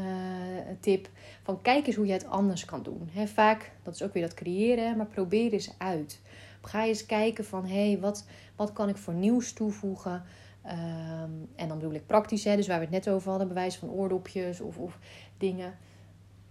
tip, 0.80 1.10
van 1.44 1.62
kijk 1.62 1.88
eens 1.88 1.96
hoe 1.96 2.06
je 2.06 2.12
het 2.12 2.26
anders 2.26 2.66
kan 2.66 2.84
doen. 2.84 3.10
Vaak, 3.26 3.72
dat 3.84 3.96
is 3.96 4.04
ook 4.04 4.14
weer 4.14 4.24
dat 4.24 4.34
creëren, 4.34 4.98
maar 4.98 5.06
probeer 5.06 5.54
eens 5.54 5.74
uit. 5.78 6.22
Ga 6.62 6.86
eens 6.86 7.06
kijken 7.06 7.46
van, 7.46 7.66
hé, 7.66 7.90
hey, 7.90 8.00
wat, 8.00 8.26
wat 8.56 8.74
kan 8.74 8.90
ik 8.90 8.98
voor 8.98 9.14
nieuws 9.14 9.54
toevoegen? 9.54 10.24
Um, 10.66 11.50
en 11.56 11.68
dan 11.68 11.78
bedoel 11.78 11.94
ik 11.94 12.06
praktisch, 12.06 12.44
hè, 12.44 12.56
dus 12.56 12.68
waar 12.68 12.78
we 12.78 12.86
het 12.86 12.94
net 12.94 13.10
over 13.10 13.30
hadden, 13.30 13.48
bewijs 13.48 13.76
van 13.76 13.90
oordopjes 13.90 14.62
of, 14.62 14.78
of 14.78 15.00
dingen. 15.38 15.78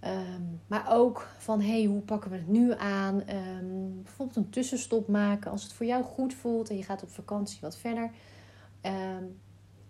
Um, 0.05 0.61
maar 0.67 0.87
ook 0.88 1.29
van 1.38 1.61
hey, 1.61 1.85
hoe 1.85 2.00
pakken 2.00 2.31
we 2.31 2.37
het 2.37 2.49
nu 2.49 2.75
aan? 2.75 3.15
Um, 3.15 4.03
bijvoorbeeld 4.03 4.37
een 4.37 4.50
tussenstop 4.50 5.09
maken 5.09 5.50
als 5.50 5.62
het 5.62 5.73
voor 5.73 5.87
jou 5.87 6.05
goed 6.05 6.35
voelt 6.35 6.71
en 6.71 6.77
je 6.77 6.83
gaat 6.83 7.03
op 7.03 7.11
vakantie 7.11 7.59
wat 7.61 7.77
verder. 7.77 8.11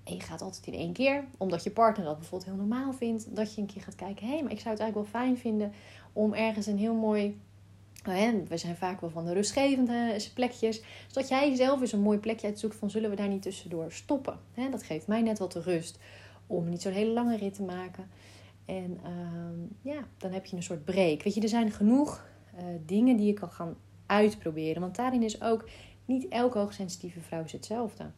En 0.08 0.14
je 0.14 0.20
gaat 0.20 0.42
altijd 0.42 0.66
in 0.66 0.74
één 0.74 0.92
keer, 0.92 1.24
omdat 1.36 1.62
je 1.64 1.70
partner 1.70 2.06
dat 2.06 2.18
bijvoorbeeld 2.18 2.50
heel 2.50 2.66
normaal 2.66 2.92
vindt, 2.92 3.36
dat 3.36 3.54
je 3.54 3.60
een 3.60 3.66
keer 3.66 3.82
gaat 3.82 3.94
kijken: 3.94 4.26
hé, 4.26 4.32
hey, 4.32 4.42
maar 4.42 4.52
ik 4.52 4.60
zou 4.60 4.70
het 4.70 4.80
eigenlijk 4.82 5.12
wel 5.12 5.22
fijn 5.22 5.38
vinden 5.38 5.72
om 6.12 6.34
ergens 6.34 6.66
een 6.66 6.78
heel 6.78 6.94
mooi. 6.94 7.40
Nou 8.04 8.44
we 8.48 8.56
zijn 8.56 8.76
vaak 8.76 9.00
wel 9.00 9.10
van 9.10 9.24
de 9.24 9.32
rustgevende 9.32 10.16
plekjes. 10.34 10.82
Zodat 11.06 11.28
jij 11.28 11.54
zelf 11.54 11.80
eens 11.80 11.92
een 11.92 12.00
mooi 12.00 12.18
plekje 12.18 12.46
uitzoekt 12.46 12.76
van 12.76 12.90
zullen 12.90 13.10
we 13.10 13.16
daar 13.16 13.28
niet 13.28 13.42
tussendoor 13.42 13.92
stoppen. 13.92 14.38
dat 14.70 14.82
geeft 14.82 15.06
mij 15.06 15.22
net 15.22 15.38
wat 15.38 15.52
de 15.52 15.60
rust 15.60 15.98
om 16.46 16.68
niet 16.68 16.82
zo'n 16.82 16.92
hele 16.92 17.12
lange 17.12 17.36
rit 17.36 17.54
te 17.54 17.62
maken. 17.62 18.08
En 18.64 19.00
uh, 19.04 19.92
ja, 19.92 20.06
dan 20.18 20.30
heb 20.30 20.46
je 20.46 20.56
een 20.56 20.62
soort 20.62 20.84
break. 20.84 21.22
Weet 21.22 21.34
je, 21.34 21.40
er 21.40 21.48
zijn 21.48 21.70
genoeg 21.70 22.26
uh, 22.54 22.64
dingen 22.86 23.16
die 23.16 23.26
je 23.26 23.32
kan 23.32 23.50
gaan 23.50 23.76
uitproberen. 24.06 24.80
Want 24.80 24.96
daarin 24.96 25.22
is 25.22 25.42
ook 25.42 25.68
niet 26.04 26.28
elke 26.28 26.58
hoogsensitieve 26.58 27.20
vrouw 27.20 27.44
is 27.44 27.52
hetzelfde. 27.52 28.10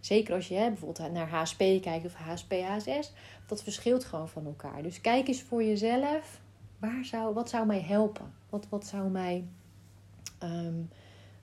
Zeker 0.00 0.34
als 0.34 0.48
je 0.48 0.54
hè, 0.54 0.68
bijvoorbeeld 0.68 1.12
naar 1.12 1.28
HSP 1.28 1.58
kijkt 1.58 2.04
of 2.04 2.14
HSP, 2.14 2.52
HSS. 2.52 3.12
Dat 3.46 3.62
verschilt 3.62 4.04
gewoon 4.04 4.28
van 4.28 4.46
elkaar. 4.46 4.82
Dus 4.82 5.00
kijk 5.00 5.28
eens 5.28 5.42
voor 5.42 5.62
jezelf. 5.62 6.40
Waar 6.78 7.04
zou, 7.04 7.34
wat 7.34 7.48
zou 7.48 7.66
mij 7.66 7.80
helpen? 7.80 8.32
Wat, 8.48 8.66
wat 8.68 8.86
zou 8.86 9.10
mij... 9.10 9.44
Um, 10.42 10.88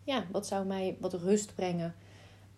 ja, 0.03 0.25
wat 0.31 0.47
zou 0.47 0.65
mij 0.65 0.97
wat 1.00 1.13
rust 1.13 1.55
brengen? 1.55 1.95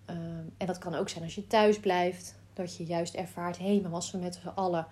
Um, 0.10 0.54
en 0.58 0.68
dat 0.68 0.78
kan 0.78 0.96
ook 0.96 1.10
zijn 1.10 1.24
als 1.24 1.36
je 1.36 1.48
thuis 1.48 1.80
blijft. 1.80 2.36
Dat 2.54 2.76
je 2.76 2.86
juist 2.86 3.14
ervaart, 3.14 3.58
hé, 3.58 3.66
hey, 3.66 3.82
maar 3.82 3.92
als 3.92 4.12
we 4.12 4.18
met 4.18 4.36
z'n 4.36 4.48
allen 4.48 4.88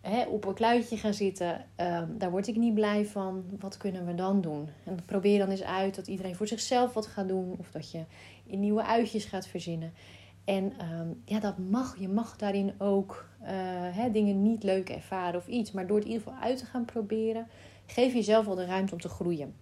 hè, 0.00 0.26
op 0.26 0.44
een 0.44 0.54
kluitje 0.54 0.96
gaan 0.96 1.14
zitten, 1.14 1.64
ehm, 1.74 2.06
daar 2.18 2.30
word 2.30 2.46
ik 2.46 2.56
niet 2.56 2.74
blij 2.74 3.06
van. 3.06 3.44
Wat 3.58 3.76
kunnen 3.76 4.06
we 4.06 4.14
dan 4.14 4.40
doen? 4.40 4.68
En 4.84 5.04
probeer 5.04 5.38
dan 5.38 5.48
eens 5.48 5.62
uit 5.62 5.94
dat 5.94 6.06
iedereen 6.06 6.34
voor 6.34 6.46
zichzelf 6.46 6.94
wat 6.94 7.06
gaat 7.06 7.28
doen. 7.28 7.54
Of 7.58 7.70
dat 7.70 7.90
je 7.90 8.04
in 8.46 8.60
nieuwe 8.60 8.84
uitjes 8.84 9.24
gaat 9.24 9.46
verzinnen. 9.46 9.92
En 10.44 10.72
ehm, 10.78 11.08
ja, 11.24 11.40
dat 11.40 11.58
mag. 11.58 11.98
Je 11.98 12.08
mag 12.08 12.36
daarin 12.36 12.72
ook 12.78 13.28
uh, 13.42 13.48
hè, 13.96 14.10
dingen 14.10 14.42
niet 14.42 14.62
leuk 14.62 14.88
ervaren 14.88 15.40
of 15.40 15.46
iets. 15.46 15.72
Maar 15.72 15.86
door 15.86 15.96
het 15.96 16.06
in 16.06 16.12
ieder 16.12 16.26
geval 16.26 16.42
uit 16.42 16.58
te 16.58 16.66
gaan 16.66 16.84
proberen, 16.84 17.46
geef 17.90 18.12
jezelf 18.12 18.46
wel 18.46 18.54
de 18.54 18.64
ruimte 18.64 18.92
om 18.92 19.00
te 19.00 19.08
groeien. 19.08 19.54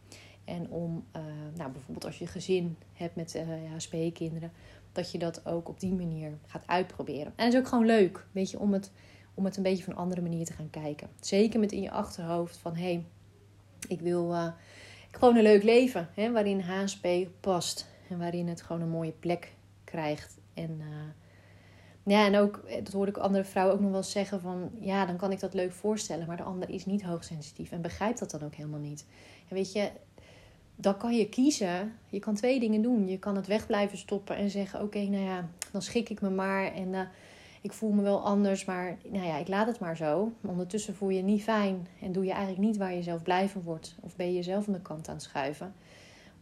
En 0.45 0.71
om, 0.71 1.05
uh, 1.17 1.23
nou, 1.57 1.71
bijvoorbeeld 1.71 2.05
als 2.05 2.19
je 2.19 2.27
gezin 2.27 2.77
hebt 2.93 3.17
met 3.17 3.33
ja, 3.73 3.79
speekkinderen, 3.79 4.53
dat 4.93 5.13
je 5.13 5.19
dat 5.19 5.47
ook 5.47 5.69
op 5.69 5.81
die 5.81 5.93
manier 5.93 6.39
gaat 6.47 6.67
uitproberen. 6.67 7.33
En 7.37 7.45
het 7.45 7.55
is 7.55 7.61
ook 7.61 7.69
gewoon 7.69 7.87
leuk, 7.87 8.27
weet 8.33 8.51
je, 8.51 8.59
om 8.59 8.73
het, 8.73 8.93
om 9.35 9.45
het 9.45 9.57
een 9.57 9.63
beetje 9.63 9.85
van 9.85 9.93
een 9.93 9.99
andere 9.99 10.21
manier 10.21 10.45
te 10.45 10.53
gaan 10.53 10.71
kijken. 10.71 11.09
Zeker 11.21 11.61
met 11.61 11.73
in 11.73 11.83
je 11.83 11.91
achterhoofd 11.91 12.57
van, 12.57 12.77
hé, 12.77 12.83
hey, 12.83 13.05
ik 13.89 14.01
wil 14.01 14.35
gewoon 15.11 15.37
een 15.37 15.43
leuk 15.43 15.63
leven, 15.63 16.09
hè, 16.15 16.33
waarin 16.33 16.61
HSP 16.61 17.07
past. 17.41 17.87
En 18.09 18.19
waarin 18.19 18.49
het 18.49 18.63
gewoon 18.63 18.83
een 18.83 18.89
mooie 18.89 19.13
plek 19.13 19.53
krijgt. 19.85 20.39
En 20.55 20.81
ja, 22.09 22.27
en 22.27 22.37
ook, 22.37 22.63
dat 22.85 22.93
hoorde 22.93 23.11
ik 23.11 23.17
andere 23.17 23.45
vrouwen 23.45 23.75
ook 23.75 23.81
nog 23.81 23.91
wel 23.91 24.03
zeggen 24.03 24.41
van... 24.41 24.71
ja, 24.81 25.07
dan 25.07 25.17
kan 25.17 25.33
ik 25.33 25.41
dat 25.41 25.55
leuk 25.55 25.73
voorstellen, 25.73 26.27
maar 26.27 26.37
de 26.37 26.43
ander 26.43 26.71
is 26.71 26.87
niet 26.87 27.03
hoogsensitief... 27.03 27.73
en 27.73 27.81
begrijpt 27.81 28.19
dat 28.19 28.31
dan 28.31 28.43
ook 28.43 28.55
helemaal 28.55 28.81
niet. 28.81 29.05
En 29.49 29.55
weet 29.55 29.73
je, 29.73 29.91
dan 30.81 30.97
kan 30.97 31.17
je 31.17 31.29
kiezen. 31.29 31.93
Je 32.09 32.19
kan 32.19 32.35
twee 32.35 32.61
dingen 32.61 32.83
doen. 32.83 33.09
Je 33.09 33.19
kan 33.19 33.37
het 33.37 33.47
weg 33.47 33.67
blijven 33.67 33.99
stoppen 33.99 34.37
en 34.37 34.51
zeggen: 34.51 34.83
Oké, 34.83 34.99
nou 34.99 35.25
ja, 35.25 35.49
dan 35.73 35.83
schik 35.83 36.09
ik 36.09 36.21
me 36.21 36.31
maar. 36.31 36.75
En 36.75 36.89
uh, 36.89 37.01
ik 37.61 37.73
voel 37.73 37.91
me 37.91 38.03
wel 38.03 38.25
anders, 38.25 38.65
maar 38.65 38.97
nou 39.09 39.27
ja, 39.27 39.37
ik 39.37 39.49
laat 39.49 39.67
het 39.67 39.79
maar 39.79 39.97
zo. 39.97 40.33
Ondertussen 40.41 40.95
voel 40.95 41.09
je 41.09 41.23
niet 41.23 41.43
fijn 41.43 41.87
en 42.01 42.13
doe 42.13 42.25
je 42.25 42.31
eigenlijk 42.31 42.61
niet 42.61 42.77
waar 42.77 42.95
je 42.95 43.03
zelf 43.03 43.23
blij 43.23 43.49
van 43.49 43.63
wordt. 43.63 43.97
Of 44.01 44.17
ben 44.17 44.27
je 44.27 44.35
jezelf 44.35 44.67
aan 44.67 44.73
de 44.73 44.81
kant 44.81 45.09
aan 45.09 45.15
het 45.15 45.23
schuiven. 45.23 45.75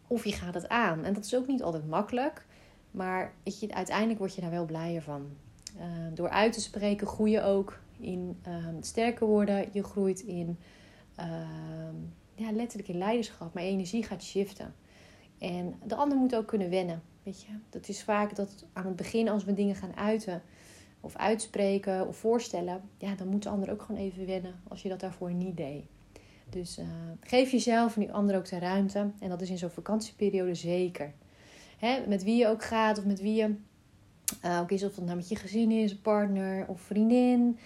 Of 0.07 0.25
je 0.25 0.33
gaat 0.33 0.55
het 0.55 0.69
aan. 0.69 1.05
En 1.05 1.13
dat 1.13 1.25
is 1.25 1.35
ook 1.35 1.47
niet 1.47 1.63
altijd 1.63 1.89
makkelijk. 1.89 2.47
Maar 2.91 3.33
uiteindelijk 3.71 4.19
word 4.19 4.35
je 4.35 4.41
daar 4.41 4.51
wel 4.51 4.65
blijer 4.65 5.03
van. 5.03 5.27
Uh, 5.77 5.83
door 6.15 6.29
uit 6.29 6.53
te 6.53 6.61
spreken 6.61 7.07
groei 7.07 7.31
je 7.31 7.43
ook 7.43 7.79
in 7.99 8.41
uh, 8.49 8.67
sterker 8.81 9.27
worden. 9.27 9.69
Je 9.73 9.83
groeit 9.83 10.21
in 10.21 10.59
ja, 12.35 12.53
letterlijk 12.53 12.89
in 12.89 12.99
leiderschap. 12.99 13.55
Mijn 13.55 13.67
energie 13.67 14.03
gaat 14.03 14.23
shiften. 14.23 14.75
En 15.39 15.75
de 15.85 15.95
ander 15.95 16.19
moet 16.19 16.35
ook 16.35 16.47
kunnen 16.47 16.71
wennen. 16.71 17.03
Weet 17.23 17.43
je, 17.43 17.49
dat 17.71 17.89
is 17.89 18.03
vaak 18.03 18.37
dat 18.37 18.65
aan 18.73 18.87
het 18.87 18.97
begin, 18.97 19.29
als 19.29 19.45
we 19.45 19.55
dingen 19.55 19.75
gaan 19.75 19.97
uiten 19.97 20.43
of 21.01 21.17
uitspreken 21.17 22.09
of 22.09 22.17
voorstellen, 22.17 22.81
ja, 22.99 23.15
dan 23.15 23.29
moet 23.29 23.43
de 23.43 23.49
ander 23.49 23.71
ook 23.71 23.83
gewoon 23.83 24.01
even 24.01 24.27
wennen 24.27 24.55
als 24.69 24.83
je 24.83 24.89
dat 24.89 25.01
daarvoor 25.01 25.33
niet 25.33 25.57
deed. 25.57 25.85
Dus 26.51 26.81
geef 27.21 27.51
jezelf 27.51 27.95
en 27.95 28.01
die 28.01 28.13
ander 28.13 28.37
ook 28.37 28.49
de 28.49 28.59
ruimte. 28.59 29.11
En 29.19 29.29
dat 29.29 29.41
is 29.41 29.51
in 29.51 29.59
zo'n 29.59 29.71
vakantieperiode 29.71 30.55
zeker. 30.55 31.13
Hè, 31.79 32.07
met 32.07 32.25
wie 32.25 32.37
je 32.37 32.47
ook 32.47 32.65
gaat 32.65 32.99
of 32.99 33.05
met 33.05 33.21
wie 33.21 33.35
je 33.35 33.55
uh, 34.45 34.61
ook 34.61 34.71
is, 34.71 34.85
of 34.85 34.97
het 34.97 35.05
nou 35.05 35.17
met 35.17 35.29
je 35.29 35.37
gezin 35.37 35.71
is, 35.71 35.97
partner 35.97 36.67
of 36.69 36.81
vriendin. 36.81 37.59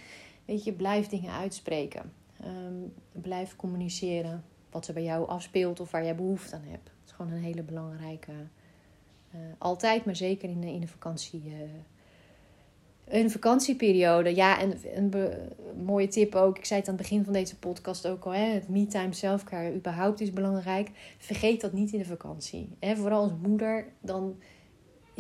Weet 0.44 0.64
je, 0.64 0.72
blijf 0.72 1.06
dingen 1.06 1.32
uitspreken. 1.32 2.12
Um, 2.44 2.92
blijf 3.12 3.56
communiceren 3.56 4.44
wat 4.70 4.88
er 4.88 4.94
bij 4.94 5.02
jou 5.02 5.28
afspeelt 5.28 5.80
of 5.80 5.90
waar 5.90 6.04
jij 6.04 6.14
behoefte 6.14 6.54
aan 6.54 6.64
hebt. 6.64 6.88
Het 6.88 7.06
is 7.06 7.12
gewoon 7.12 7.32
een 7.32 7.42
hele 7.42 7.62
belangrijke. 7.62 8.32
Uh, 9.34 9.40
altijd, 9.58 10.04
maar 10.04 10.16
zeker 10.16 10.48
in 10.48 10.60
de, 10.60 10.66
in 10.66 10.80
de 10.80 10.88
vakantie. 10.88 11.42
Uh, 11.46 11.52
een 13.08 13.30
vakantieperiode. 13.30 14.34
Ja, 14.34 14.60
en 14.60 14.78
een, 14.94 15.34
mooie 15.84 16.08
tip 16.08 16.34
ook. 16.34 16.58
Ik 16.58 16.64
zei 16.64 16.80
het 16.80 16.88
aan 16.88 16.94
het 16.94 17.02
begin 17.02 17.24
van 17.24 17.32
deze 17.32 17.58
podcast 17.58 18.06
ook 18.06 18.24
al. 18.24 18.32
Hè, 18.32 18.44
het 18.44 18.68
me-time 18.68 19.12
self-care 19.12 19.74
überhaupt 19.74 20.20
is 20.20 20.32
belangrijk. 20.32 20.90
Vergeet 21.18 21.60
dat 21.60 21.72
niet 21.72 21.92
in 21.92 21.98
de 21.98 22.04
vakantie. 22.04 22.68
Hè, 22.78 22.96
vooral 22.96 23.22
als 23.22 23.32
moeder, 23.42 23.86
dan 24.00 24.36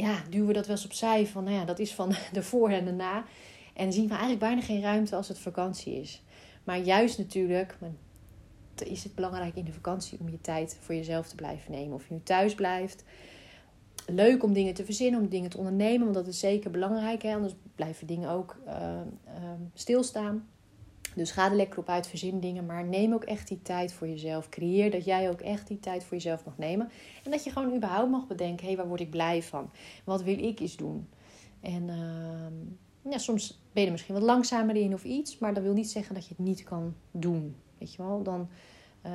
ja, 0.00 0.22
duwen 0.30 0.46
we 0.46 0.52
dat 0.52 0.66
wel 0.66 0.76
eens 0.76 0.84
opzij. 0.84 1.26
Van, 1.26 1.44
nou 1.44 1.56
ja, 1.56 1.64
dat 1.64 1.78
is 1.78 1.94
van 1.94 2.14
de 2.32 2.42
voor 2.42 2.70
en 2.70 2.84
de 2.84 2.92
na. 2.92 3.24
En 3.74 3.92
zien 3.92 4.04
we 4.04 4.10
eigenlijk 4.10 4.40
bijna 4.40 4.60
geen 4.60 4.80
ruimte 4.80 5.16
als 5.16 5.28
het 5.28 5.38
vakantie 5.38 6.00
is. 6.00 6.22
Maar 6.64 6.78
juist 6.78 7.18
natuurlijk, 7.18 7.78
is 8.84 9.04
het 9.04 9.14
belangrijk 9.14 9.54
in 9.54 9.64
de 9.64 9.72
vakantie 9.72 10.18
om 10.20 10.28
je 10.28 10.40
tijd 10.40 10.78
voor 10.80 10.94
jezelf 10.94 11.28
te 11.28 11.34
blijven 11.34 11.72
nemen. 11.72 11.94
Of 11.94 12.08
je 12.08 12.14
nu 12.14 12.20
thuis 12.22 12.54
blijft. 12.54 13.04
Leuk 14.06 14.42
om 14.42 14.52
dingen 14.52 14.74
te 14.74 14.84
verzinnen, 14.84 15.20
om 15.20 15.28
dingen 15.28 15.50
te 15.50 15.58
ondernemen, 15.58 16.02
want 16.02 16.14
dat 16.14 16.26
is 16.26 16.38
zeker 16.38 16.70
belangrijk. 16.70 17.22
Hè? 17.22 17.34
Anders 17.34 17.54
blijven 17.74 18.06
dingen 18.06 18.30
ook 18.30 18.56
uh, 18.66 18.72
uh, 19.26 19.50
stilstaan. 19.74 20.48
Dus 21.14 21.30
ga 21.30 21.50
er 21.50 21.56
lekker 21.56 21.78
op 21.78 21.88
uit, 21.88 22.06
verzin 22.06 22.40
dingen, 22.40 22.66
maar 22.66 22.84
neem 22.84 23.12
ook 23.12 23.24
echt 23.24 23.48
die 23.48 23.62
tijd 23.62 23.92
voor 23.92 24.08
jezelf. 24.08 24.48
Creëer 24.48 24.90
dat 24.90 25.04
jij 25.04 25.30
ook 25.30 25.40
echt 25.40 25.68
die 25.68 25.80
tijd 25.80 26.04
voor 26.04 26.16
jezelf 26.16 26.44
mag 26.44 26.58
nemen. 26.58 26.90
En 27.24 27.30
dat 27.30 27.44
je 27.44 27.50
gewoon 27.50 27.74
überhaupt 27.76 28.10
mag 28.10 28.26
bedenken, 28.26 28.60
hé, 28.60 28.66
hey, 28.66 28.76
waar 28.76 28.88
word 28.88 29.00
ik 29.00 29.10
blij 29.10 29.42
van? 29.42 29.70
Wat 30.04 30.22
wil 30.22 30.38
ik 30.38 30.60
eens 30.60 30.76
doen? 30.76 31.08
En 31.60 31.88
uh, 31.88 33.12
ja, 33.12 33.18
soms 33.18 33.60
ben 33.72 33.80
je 33.80 33.86
er 33.86 33.92
misschien 33.92 34.14
wat 34.14 34.22
langzamer 34.22 34.76
in 34.76 34.94
of 34.94 35.04
iets, 35.04 35.38
maar 35.38 35.54
dat 35.54 35.62
wil 35.62 35.72
niet 35.72 35.90
zeggen 35.90 36.14
dat 36.14 36.26
je 36.26 36.34
het 36.36 36.46
niet 36.46 36.62
kan 36.62 36.94
doen. 37.10 37.56
Weet 37.78 37.94
je 37.94 38.02
wel, 38.02 38.22
dan, 38.22 38.48
uh, 39.06 39.12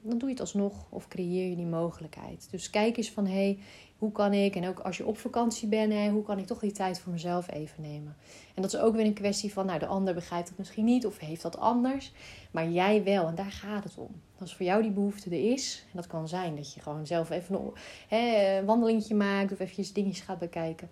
dan 0.00 0.18
doe 0.18 0.28
je 0.28 0.34
het 0.34 0.40
alsnog 0.40 0.86
of 0.90 1.08
creëer 1.08 1.48
je 1.48 1.56
die 1.56 1.66
mogelijkheid. 1.66 2.48
Dus 2.50 2.70
kijk 2.70 2.96
eens 2.96 3.10
van 3.10 3.26
hé, 3.26 3.32
hey, 3.32 3.58
hoe 4.02 4.12
kan 4.12 4.32
ik, 4.32 4.56
en 4.56 4.68
ook 4.68 4.78
als 4.78 4.96
je 4.96 5.06
op 5.06 5.18
vakantie 5.18 5.68
bent, 5.68 5.92
hè, 5.92 6.10
hoe 6.10 6.22
kan 6.22 6.38
ik 6.38 6.46
toch 6.46 6.58
die 6.58 6.72
tijd 6.72 7.00
voor 7.00 7.12
mezelf 7.12 7.50
even 7.50 7.82
nemen? 7.82 8.16
En 8.54 8.62
dat 8.62 8.72
is 8.72 8.80
ook 8.80 8.94
weer 8.94 9.04
een 9.04 9.12
kwestie 9.12 9.52
van, 9.52 9.66
nou, 9.66 9.78
de 9.78 9.86
ander 9.86 10.14
begrijpt 10.14 10.48
het 10.48 10.58
misschien 10.58 10.84
niet 10.84 11.06
of 11.06 11.18
heeft 11.18 11.42
dat 11.42 11.58
anders, 11.58 12.12
maar 12.50 12.68
jij 12.68 13.04
wel. 13.04 13.26
En 13.26 13.34
daar 13.34 13.50
gaat 13.50 13.84
het 13.84 13.94
om. 13.96 14.20
Als 14.38 14.56
voor 14.56 14.66
jou 14.66 14.82
die 14.82 14.90
behoefte 14.90 15.30
er 15.30 15.52
is, 15.52 15.84
en 15.84 15.96
dat 15.96 16.06
kan 16.06 16.28
zijn 16.28 16.56
dat 16.56 16.74
je 16.74 16.80
gewoon 16.80 17.06
zelf 17.06 17.30
even 17.30 17.54
een, 17.54 17.72
hè, 18.08 18.64
wandelingetje 18.64 19.14
maakt 19.14 19.52
of 19.52 19.60
eventjes 19.60 19.92
dingetjes 19.92 20.24
gaat 20.24 20.38
bekijken. 20.38 20.90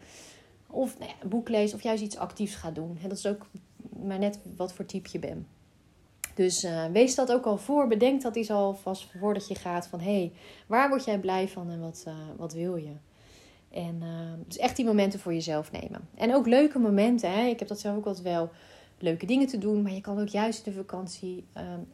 Of 0.66 0.98
nou 0.98 1.10
een 1.20 1.28
boek 1.28 1.48
leest 1.48 1.74
of 1.74 1.82
juist 1.82 2.02
iets 2.02 2.16
actiefs 2.16 2.54
gaat 2.54 2.74
doen. 2.74 2.98
En 3.02 3.08
dat 3.08 3.18
is 3.18 3.26
ook 3.26 3.46
maar 4.04 4.18
net 4.18 4.38
wat 4.56 4.72
voor 4.72 4.84
type 4.84 5.08
je 5.12 5.18
bent. 5.18 5.46
Dus 6.34 6.64
uh, 6.64 6.84
wees 6.84 7.14
dat 7.14 7.32
ook 7.32 7.44
al 7.44 7.56
voor. 7.56 7.86
Bedenk 7.86 8.22
dat 8.22 8.36
eens 8.36 8.50
al 8.50 8.74
vast 8.74 9.06
voordat 9.18 9.48
je 9.48 9.54
gaat 9.54 9.86
van 9.86 10.00
hé, 10.00 10.12
hey, 10.12 10.32
waar 10.66 10.88
word 10.88 11.04
jij 11.04 11.18
blij 11.18 11.48
van 11.48 11.70
en 11.70 11.80
wat, 11.80 12.04
uh, 12.08 12.14
wat 12.36 12.52
wil 12.52 12.76
je? 12.76 12.92
En 13.70 14.00
uh, 14.02 14.08
dus 14.46 14.58
echt 14.58 14.76
die 14.76 14.84
momenten 14.84 15.20
voor 15.20 15.32
jezelf 15.32 15.72
nemen. 15.72 16.08
En 16.14 16.34
ook 16.34 16.46
leuke 16.46 16.78
momenten. 16.78 17.32
Hè? 17.32 17.46
Ik 17.46 17.58
heb 17.58 17.68
dat 17.68 17.80
zelf 17.80 17.96
ook 17.96 18.06
altijd 18.06 18.24
wel 18.24 18.50
leuke 18.98 19.26
dingen 19.26 19.46
te 19.46 19.58
doen. 19.58 19.82
Maar 19.82 19.92
je 19.92 20.00
kan 20.00 20.20
ook 20.20 20.28
juist 20.28 20.64
de 20.64 20.72
vakantie 20.72 21.44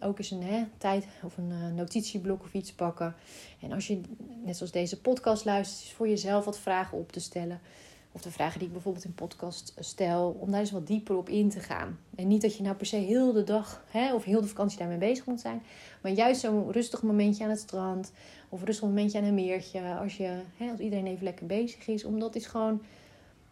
ook 0.00 0.19
eens 0.19 0.31
een 0.31 0.43
hè, 0.43 0.64
tijd 0.78 1.07
of 1.23 1.37
een 1.37 1.75
notitieblok 1.75 2.43
of 2.43 2.52
iets 2.52 2.73
pakken. 2.73 3.14
En 3.61 3.73
als 3.73 3.87
je, 3.87 4.00
net 4.45 4.57
zoals 4.57 4.73
deze 4.73 5.00
podcast 5.00 5.45
luistert, 5.45 5.85
is 5.85 5.93
voor 5.93 6.09
jezelf 6.09 6.45
wat 6.45 6.59
vragen 6.59 6.99
op 6.99 7.12
te 7.12 7.21
stellen. 7.21 7.61
Of 8.16 8.23
de 8.23 8.30
vragen 8.30 8.58
die 8.58 8.66
ik 8.66 8.73
bijvoorbeeld 8.75 9.04
in 9.04 9.14
podcast 9.14 9.75
stel, 9.78 10.37
om 10.40 10.50
daar 10.50 10.61
eens 10.61 10.70
wat 10.70 10.87
dieper 10.87 11.16
op 11.16 11.28
in 11.28 11.50
te 11.50 11.61
gaan. 11.61 11.99
En 12.14 12.28
niet 12.28 12.42
dat 12.42 12.56
je 12.56 12.62
nou 12.62 12.76
per 12.76 12.87
se 12.87 12.96
heel 12.96 13.32
de 13.32 13.44
dag 13.44 13.85
hè, 13.90 14.14
of 14.14 14.25
heel 14.25 14.40
de 14.40 14.46
vakantie 14.46 14.78
daarmee 14.78 14.99
bezig 14.99 15.26
moet 15.26 15.40
zijn. 15.40 15.62
Maar 16.02 16.12
juist 16.12 16.40
zo'n 16.40 16.73
rustig 16.73 17.02
momentje 17.02 17.44
aan 17.44 17.50
het 17.50 17.58
strand. 17.58 18.12
Of 18.49 18.61
een 18.61 18.66
rustig 18.66 18.88
momentje 18.88 19.18
aan 19.18 19.25
een 19.25 19.35
meertje. 19.35 19.80
Als, 19.80 20.16
je, 20.16 20.40
hè, 20.56 20.70
als 20.70 20.80
iedereen 20.80 21.06
even 21.06 21.25
lekker 21.25 21.46
bezig 21.46 21.88
is. 21.88 22.04
Om 22.04 22.18
dat 22.20 22.35
is 22.35 22.46
gewoon 22.46 22.82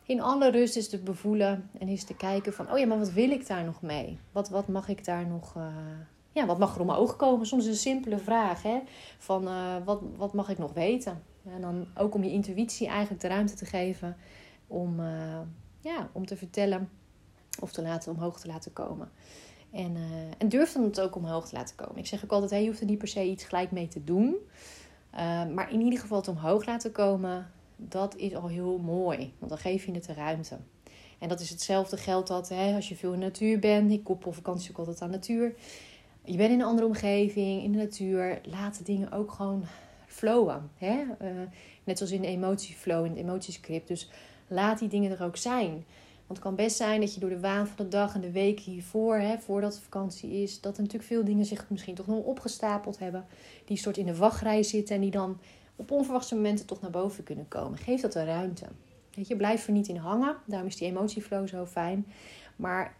in 0.06 0.21
alle 0.21 0.50
rust 0.50 0.76
is 0.76 0.88
te 0.88 0.99
bevoelen. 0.99 1.71
En 1.78 1.88
is 1.88 2.04
te 2.04 2.14
kijken 2.14 2.52
van, 2.52 2.73
oh 2.73 2.78
ja, 2.78 2.87
maar 2.87 2.99
wat 2.99 3.12
wil 3.12 3.30
ik 3.30 3.47
daar 3.47 3.64
nog 3.64 3.83
mee? 3.83 4.18
Wat, 4.33 4.49
wat 4.49 4.68
mag 4.68 4.88
ik 4.88 5.04
daar 5.04 5.26
nog... 5.26 5.54
Uh, 5.56 5.66
ja, 6.33 6.47
wat 6.47 6.59
mag 6.59 6.75
er 6.75 6.80
om 6.80 6.87
mijn 6.87 6.99
ogen 6.99 7.16
komen? 7.16 7.47
Soms 7.47 7.66
een 7.66 7.75
simpele 7.75 8.18
vraag. 8.18 8.62
Hè? 8.62 8.78
Van 9.18 9.49
uh, 9.49 9.75
wat, 9.85 10.00
wat 10.16 10.33
mag 10.33 10.49
ik 10.49 10.59
nog 10.59 10.73
weten? 10.73 11.23
En 11.54 11.61
dan 11.61 11.87
ook 11.94 12.14
om 12.14 12.25
je 12.25 12.30
intuïtie 12.30 12.87
eigenlijk 12.87 13.21
de 13.21 13.28
ruimte 13.28 13.54
te 13.54 13.64
geven 13.64 14.16
om, 14.66 15.00
uh, 15.00 15.40
ja, 15.80 16.09
om 16.12 16.26
te 16.26 16.37
vertellen 16.37 16.88
of 17.61 17.73
te 17.73 17.83
laten 17.83 18.12
omhoog 18.12 18.40
te 18.40 18.47
laten 18.47 18.73
komen. 18.73 19.11
En, 19.71 19.97
uh, 19.97 20.04
en 20.38 20.49
durf 20.49 20.73
dan 20.73 20.83
het 20.83 21.00
ook 21.00 21.16
omhoog 21.16 21.49
te 21.49 21.56
laten 21.56 21.76
komen. 21.76 21.97
Ik 21.97 22.06
zeg 22.06 22.25
ook 22.25 22.30
altijd, 22.30 22.50
hey, 22.50 22.62
je 22.62 22.66
hoeft 22.66 22.80
er 22.80 22.87
niet 22.87 22.99
per 22.99 23.09
se 23.09 23.25
iets 23.25 23.44
gelijk 23.44 23.71
mee 23.71 23.88
te 23.88 24.04
doen. 24.04 24.37
Uh, 25.14 25.47
maar 25.47 25.73
in 25.73 25.80
ieder 25.80 25.99
geval 25.99 26.18
het 26.18 26.28
omhoog 26.28 26.66
laten 26.66 26.92
komen, 26.92 27.50
dat 27.76 28.16
is 28.16 28.35
al 28.35 28.49
heel 28.49 28.78
mooi. 28.78 29.33
Want 29.38 29.50
dan 29.50 29.61
geef 29.61 29.85
je 29.85 29.92
het 29.92 30.04
de 30.04 30.14
ruimte. 30.14 30.56
En 31.18 31.28
dat 31.28 31.40
is 31.40 31.50
hetzelfde 31.50 31.97
geldt 31.97 32.28
dat 32.28 32.49
hè, 32.49 32.75
als 32.75 32.88
je 32.88 32.97
veel 32.97 33.12
in 33.12 33.21
de 33.21 33.25
natuur 33.25 33.59
bent. 33.59 33.92
Ik 33.92 34.04
koppel 34.04 34.33
vakantie 34.33 34.71
ook 34.71 34.78
altijd 34.78 35.02
aan 35.02 35.11
natuur. 35.11 35.54
Je 36.25 36.37
bent 36.37 36.52
in 36.52 36.61
een 36.61 36.66
andere 36.66 36.87
omgeving, 36.87 37.62
in 37.62 37.73
de 37.73 37.78
natuur. 37.78 38.40
Laat 38.42 38.78
de 38.78 38.85
dingen 38.85 39.12
ook 39.12 39.33
gewoon 39.33 39.64
flowen. 40.06 40.71
Hè? 40.75 41.04
Net 41.85 41.99
zoals 41.99 42.12
in 42.12 42.21
de 42.21 42.26
emotieflow, 42.26 43.04
in 43.04 43.11
het 43.11 43.21
emotiescript. 43.21 43.88
Dus 43.88 44.11
laat 44.49 44.79
die 44.79 44.89
dingen 44.89 45.11
er 45.11 45.25
ook 45.25 45.37
zijn. 45.37 45.85
Want 46.27 46.39
het 46.39 46.39
kan 46.39 46.55
best 46.55 46.77
zijn 46.77 47.01
dat 47.01 47.15
je 47.15 47.21
door 47.21 47.31
de 47.31 47.41
waan 47.41 47.67
van 47.67 47.77
de 47.77 47.89
dag 47.89 48.15
en 48.15 48.21
de 48.21 48.31
week 48.31 48.61
hiervoor, 48.61 49.17
hè, 49.17 49.39
voordat 49.39 49.73
de 49.73 49.81
vakantie 49.81 50.43
is, 50.43 50.61
dat 50.61 50.77
er 50.77 50.83
natuurlijk 50.83 51.11
veel 51.11 51.25
dingen 51.25 51.45
zich 51.45 51.65
misschien 51.69 51.95
toch 51.95 52.07
nog 52.07 52.25
opgestapeld 52.25 52.99
hebben. 52.99 53.27
Die 53.65 53.77
soort 53.77 53.97
in 53.97 54.07
de 54.07 54.17
wachtrij 54.17 54.63
zitten 54.63 54.95
en 54.95 55.01
die 55.01 55.11
dan 55.11 55.39
op 55.77 55.91
onverwachte 55.91 56.35
momenten 56.35 56.67
toch 56.67 56.81
naar 56.81 56.91
boven 56.91 57.25
kunnen 57.25 57.49
komen. 57.49 57.79
Geef 57.79 58.01
dat 58.01 58.13
de 58.13 58.25
ruimte. 58.25 58.67
Weet 59.15 59.29
je, 59.29 59.37
blijf 59.37 59.67
er 59.67 59.73
niet 59.73 59.89
in 59.89 59.97
hangen. 59.97 60.37
Daarom 60.47 60.69
is 60.69 60.77
die 60.77 60.89
emotieflow 60.89 61.49
zo 61.49 61.67
fijn. 61.67 62.07
Maar 62.57 62.97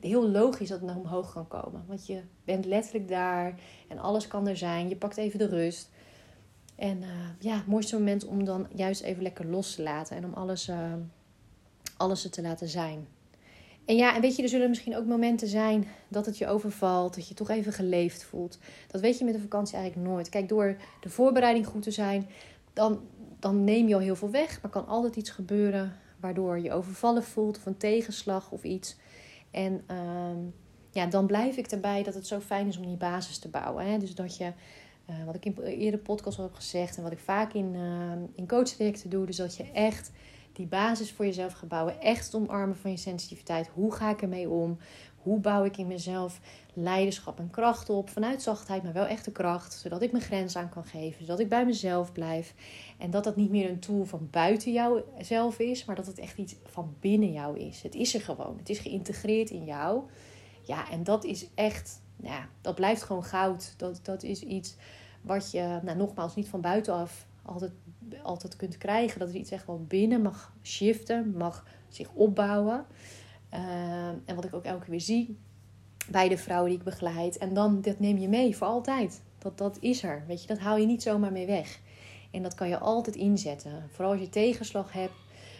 heel 0.00 0.28
logisch 0.28 0.68
dat 0.68 0.78
het 0.78 0.86
naar 0.86 0.96
omhoog 0.96 1.32
kan 1.32 1.48
komen. 1.48 1.84
Want 1.86 2.06
je 2.06 2.20
bent 2.44 2.64
letterlijk 2.64 3.08
daar 3.08 3.54
en 3.88 3.98
alles 3.98 4.26
kan 4.26 4.48
er 4.48 4.56
zijn. 4.56 4.88
Je 4.88 4.96
pakt 4.96 5.16
even 5.16 5.38
de 5.38 5.48
rust. 5.48 5.90
En 6.76 7.02
uh, 7.02 7.08
ja, 7.38 7.56
het 7.56 7.66
mooiste 7.66 7.96
moment 7.96 8.24
om 8.24 8.44
dan 8.44 8.66
juist 8.74 9.02
even 9.02 9.22
lekker 9.22 9.46
los 9.46 9.74
te 9.74 9.82
laten 9.82 10.16
en 10.16 10.24
om 10.24 10.32
alles, 10.32 10.68
uh, 10.68 10.92
alles 11.96 12.24
er 12.24 12.30
te 12.30 12.42
laten 12.42 12.68
zijn. 12.68 13.06
En 13.84 13.96
ja, 13.96 14.14
en 14.14 14.20
weet 14.20 14.36
je, 14.36 14.42
er 14.42 14.48
zullen 14.48 14.68
misschien 14.68 14.96
ook 14.96 15.06
momenten 15.06 15.48
zijn 15.48 15.86
dat 16.08 16.26
het 16.26 16.38
je 16.38 16.46
overvalt, 16.46 17.14
dat 17.14 17.28
je 17.28 17.34
toch 17.34 17.50
even 17.50 17.72
geleefd 17.72 18.24
voelt. 18.24 18.58
Dat 18.86 19.00
weet 19.00 19.18
je 19.18 19.24
met 19.24 19.34
een 19.34 19.40
vakantie 19.40 19.76
eigenlijk 19.76 20.08
nooit. 20.08 20.28
Kijk, 20.28 20.48
door 20.48 20.76
de 21.00 21.08
voorbereiding 21.08 21.66
goed 21.66 21.82
te 21.82 21.90
zijn, 21.90 22.28
dan, 22.72 23.00
dan 23.38 23.64
neem 23.64 23.88
je 23.88 23.94
al 23.94 24.00
heel 24.00 24.16
veel 24.16 24.30
weg. 24.30 24.62
Maar 24.62 24.70
kan 24.70 24.86
altijd 24.86 25.16
iets 25.16 25.30
gebeuren 25.30 25.96
waardoor 26.20 26.58
je 26.58 26.72
overvallen 26.72 27.24
voelt 27.24 27.56
of 27.56 27.66
een 27.66 27.76
tegenslag 27.76 28.50
of 28.50 28.62
iets. 28.62 28.96
En 29.50 29.84
uh, 29.90 29.96
ja, 30.90 31.06
dan 31.06 31.26
blijf 31.26 31.56
ik 31.56 31.66
erbij 31.66 32.02
dat 32.02 32.14
het 32.14 32.26
zo 32.26 32.40
fijn 32.40 32.66
is 32.66 32.76
om 32.76 32.86
die 32.86 32.96
basis 32.96 33.38
te 33.38 33.48
bouwen. 33.48 33.86
Hè? 33.86 33.98
Dus 33.98 34.14
dat 34.14 34.36
je, 34.36 34.52
uh, 35.10 35.24
wat 35.24 35.34
ik 35.34 35.44
in 35.44 35.58
eerder 35.58 36.00
podcast 36.00 36.38
al 36.38 36.44
heb 36.44 36.54
gezegd 36.54 36.96
en 36.96 37.02
wat 37.02 37.12
ik 37.12 37.18
vaak 37.18 37.52
in, 37.52 37.74
uh, 37.74 38.12
in 38.34 38.46
doe, 39.08 39.26
dus 39.26 39.36
dat 39.36 39.56
je 39.56 39.70
echt 39.72 40.12
die 40.56 40.66
basis 40.66 41.12
voor 41.12 41.24
jezelf 41.24 41.52
gaat 41.52 41.68
bouwen. 41.68 42.00
Echt 42.00 42.24
het 42.24 42.34
omarmen 42.34 42.76
van 42.76 42.90
je 42.90 42.96
sensitiviteit. 42.96 43.68
Hoe 43.74 43.92
ga 43.92 44.10
ik 44.10 44.22
ermee 44.22 44.48
om? 44.48 44.78
Hoe 45.16 45.40
bouw 45.40 45.64
ik 45.64 45.76
in 45.76 45.86
mezelf 45.86 46.40
leiderschap 46.72 47.38
en 47.38 47.50
kracht 47.50 47.90
op? 47.90 48.10
Vanuit 48.10 48.42
zachtheid, 48.42 48.82
maar 48.82 48.92
wel 48.92 49.06
echte 49.06 49.32
kracht. 49.32 49.72
Zodat 49.72 50.02
ik 50.02 50.12
mijn 50.12 50.24
grens 50.24 50.56
aan 50.56 50.68
kan 50.68 50.84
geven. 50.84 51.20
Zodat 51.20 51.40
ik 51.40 51.48
bij 51.48 51.64
mezelf 51.64 52.12
blijf. 52.12 52.54
En 52.98 53.10
dat 53.10 53.24
dat 53.24 53.36
niet 53.36 53.50
meer 53.50 53.70
een 53.70 53.78
tool 53.78 54.04
van 54.04 54.28
buiten 54.30 54.72
jouzelf 54.72 55.58
is. 55.58 55.84
Maar 55.84 55.96
dat 55.96 56.06
het 56.06 56.18
echt 56.18 56.38
iets 56.38 56.56
van 56.64 56.94
binnen 57.00 57.32
jou 57.32 57.58
is. 57.58 57.82
Het 57.82 57.94
is 57.94 58.14
er 58.14 58.20
gewoon. 58.20 58.56
Het 58.58 58.68
is 58.68 58.78
geïntegreerd 58.78 59.50
in 59.50 59.64
jou. 59.64 60.02
Ja, 60.62 60.90
en 60.90 61.04
dat 61.04 61.24
is 61.24 61.48
echt... 61.54 62.04
Ja, 62.22 62.48
dat 62.60 62.74
blijft 62.74 63.02
gewoon 63.02 63.24
goud. 63.24 63.74
Dat, 63.76 64.00
dat 64.02 64.22
is 64.22 64.42
iets 64.42 64.76
wat 65.20 65.50
je, 65.50 65.80
nou 65.82 65.96
nogmaals, 65.96 66.34
niet 66.34 66.48
van 66.48 66.60
buitenaf 66.60 67.26
altijd, 67.42 67.72
altijd 68.22 68.56
kunt 68.56 68.78
krijgen. 68.78 69.18
Dat 69.18 69.28
er 69.28 69.34
iets 69.34 69.50
echt 69.50 69.66
wel 69.66 69.84
binnen 69.88 70.22
mag 70.22 70.52
shiften, 70.62 71.36
mag 71.36 71.66
zich 71.88 72.08
opbouwen. 72.12 72.84
Uh, 73.54 74.08
en 74.08 74.34
wat 74.34 74.44
ik 74.44 74.54
ook 74.54 74.64
elke 74.64 74.80
keer 74.80 74.90
weer 74.90 75.00
zie 75.00 75.38
bij 76.10 76.28
de 76.28 76.38
vrouwen 76.38 76.70
die 76.70 76.78
ik 76.78 76.84
begeleid. 76.84 77.38
En 77.38 77.54
dan, 77.54 77.80
dat 77.80 77.98
neem 77.98 78.18
je 78.18 78.28
mee 78.28 78.56
voor 78.56 78.66
altijd. 78.66 79.22
Dat, 79.38 79.58
dat 79.58 79.76
is 79.80 80.02
er. 80.02 80.24
Weet 80.26 80.40
je, 80.40 80.46
dat 80.46 80.58
haal 80.58 80.76
je 80.76 80.86
niet 80.86 81.02
zomaar 81.02 81.32
mee 81.32 81.46
weg. 81.46 81.80
En 82.30 82.42
dat 82.42 82.54
kan 82.54 82.68
je 82.68 82.78
altijd 82.78 83.16
inzetten. 83.16 83.88
Vooral 83.90 84.12
als 84.12 84.20
je 84.20 84.28
tegenslag 84.28 84.92
hebt. 84.92 85.14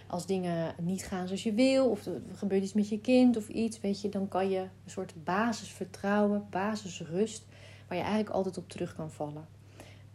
Als 0.06 0.26
dingen 0.26 0.75
niet 0.80 1.04
gaan 1.04 1.26
zoals 1.26 1.42
je 1.42 1.52
wil. 1.52 1.90
Of 1.90 2.06
er 2.06 2.20
gebeurt 2.32 2.62
iets 2.62 2.72
met 2.72 2.88
je 2.88 3.00
kind 3.00 3.36
of 3.36 3.48
iets. 3.48 3.80
Weet 3.80 4.00
je, 4.00 4.08
dan 4.08 4.28
kan 4.28 4.50
je 4.50 4.60
een 4.60 4.90
soort 4.90 5.25
basisvertrouwen, 5.25 6.46
basisrust. 6.50 7.46
Waar 7.88 7.98
je 7.98 8.04
eigenlijk 8.04 8.34
altijd 8.34 8.58
op 8.58 8.68
terug 8.68 8.94
kan 8.94 9.10
vallen. 9.10 9.46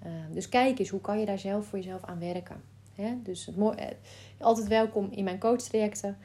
Uh, 0.05 0.11
dus 0.31 0.49
kijk 0.49 0.79
eens, 0.79 0.89
hoe 0.89 1.01
kan 1.01 1.19
je 1.19 1.25
daar 1.25 1.39
zelf 1.39 1.65
voor 1.65 1.77
jezelf 1.77 2.03
aan 2.03 2.19
werken? 2.19 2.61
Hè? 2.95 3.15
Dus 3.23 3.45
het 3.45 3.57
mooi, 3.57 3.77
altijd 4.39 4.67
welkom 4.67 5.09
in 5.11 5.23
mijn 5.23 5.39
coachtrajecten. 5.39 6.17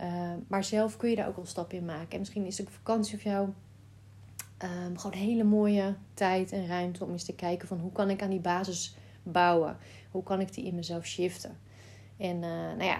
Uh, 0.00 0.32
maar 0.48 0.64
zelf 0.64 0.96
kun 0.96 1.10
je 1.10 1.16
daar 1.16 1.28
ook 1.28 1.36
al 1.36 1.42
een 1.42 1.48
stap 1.48 1.72
in 1.72 1.84
maken. 1.84 2.10
En 2.10 2.18
misschien 2.18 2.46
is 2.46 2.56
de 2.56 2.64
vakantie 2.68 3.20
voor 3.20 3.30
jou 3.30 3.48
um, 4.62 4.98
gewoon 4.98 5.12
een 5.12 5.26
hele 5.26 5.44
mooie 5.44 5.94
tijd 6.14 6.52
en 6.52 6.66
ruimte 6.66 7.04
om 7.04 7.10
eens 7.10 7.24
te 7.24 7.34
kijken 7.34 7.68
van 7.68 7.78
hoe 7.78 7.92
kan 7.92 8.10
ik 8.10 8.22
aan 8.22 8.30
die 8.30 8.40
basis 8.40 8.96
bouwen? 9.22 9.76
Hoe 10.10 10.22
kan 10.22 10.40
ik 10.40 10.54
die 10.54 10.64
in 10.64 10.74
mezelf 10.74 11.04
shiften? 11.04 11.58
En 12.18 12.36
uh, 12.36 12.42
nou 12.50 12.84
ja, 12.84 12.98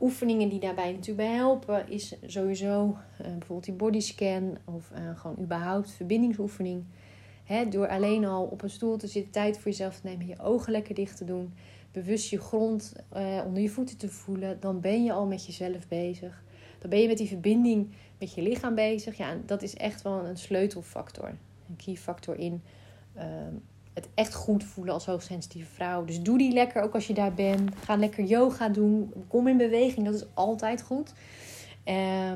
oefeningen 0.00 0.48
die 0.48 0.60
daarbij 0.60 0.92
natuurlijk 0.92 1.28
bij 1.28 1.36
helpen, 1.36 1.88
is 1.88 2.14
sowieso 2.26 2.86
uh, 2.86 3.26
bijvoorbeeld 3.26 3.64
die 3.64 3.74
bodyscan 3.74 4.58
of 4.64 4.90
gewoon 5.14 5.38
überhaupt 5.40 5.90
verbindingsoefening. 5.90 6.84
He, 7.44 7.68
door 7.68 7.88
alleen 7.88 8.24
al 8.24 8.44
op 8.44 8.62
een 8.62 8.70
stoel 8.70 8.96
te 8.96 9.06
zitten, 9.06 9.32
tijd 9.32 9.58
voor 9.58 9.70
jezelf 9.70 10.00
te 10.00 10.06
nemen, 10.06 10.26
je 10.26 10.38
ogen 10.38 10.72
lekker 10.72 10.94
dicht 10.94 11.16
te 11.16 11.24
doen, 11.24 11.52
bewust 11.92 12.30
je 12.30 12.40
grond 12.40 12.92
eh, 13.08 13.42
onder 13.46 13.62
je 13.62 13.68
voeten 13.68 13.96
te 13.96 14.08
voelen, 14.08 14.60
dan 14.60 14.80
ben 14.80 15.04
je 15.04 15.12
al 15.12 15.26
met 15.26 15.46
jezelf 15.46 15.88
bezig. 15.88 16.42
Dan 16.78 16.90
ben 16.90 16.98
je 16.98 17.08
met 17.08 17.18
die 17.18 17.28
verbinding 17.28 17.90
met 18.18 18.34
je 18.34 18.42
lichaam 18.42 18.74
bezig. 18.74 19.16
Ja, 19.16 19.36
dat 19.46 19.62
is 19.62 19.74
echt 19.74 20.02
wel 20.02 20.26
een 20.26 20.36
sleutelfactor, 20.36 21.28
een 21.68 21.76
key 21.76 21.96
factor 21.96 22.38
in 22.38 22.62
uh, 23.16 23.22
het 23.94 24.08
echt 24.14 24.34
goed 24.34 24.64
voelen 24.64 24.94
als 24.94 25.06
hoogsensitieve 25.06 25.72
vrouw. 25.72 26.04
Dus 26.04 26.20
doe 26.20 26.38
die 26.38 26.52
lekker, 26.52 26.82
ook 26.82 26.94
als 26.94 27.06
je 27.06 27.14
daar 27.14 27.34
bent. 27.34 27.76
Ga 27.76 27.96
lekker 27.96 28.24
yoga 28.24 28.68
doen. 28.68 29.12
Kom 29.28 29.48
in 29.48 29.56
beweging, 29.56 30.06
dat 30.06 30.14
is 30.14 30.26
altijd 30.34 30.82
goed. 30.82 31.12
Uh, 31.84 32.32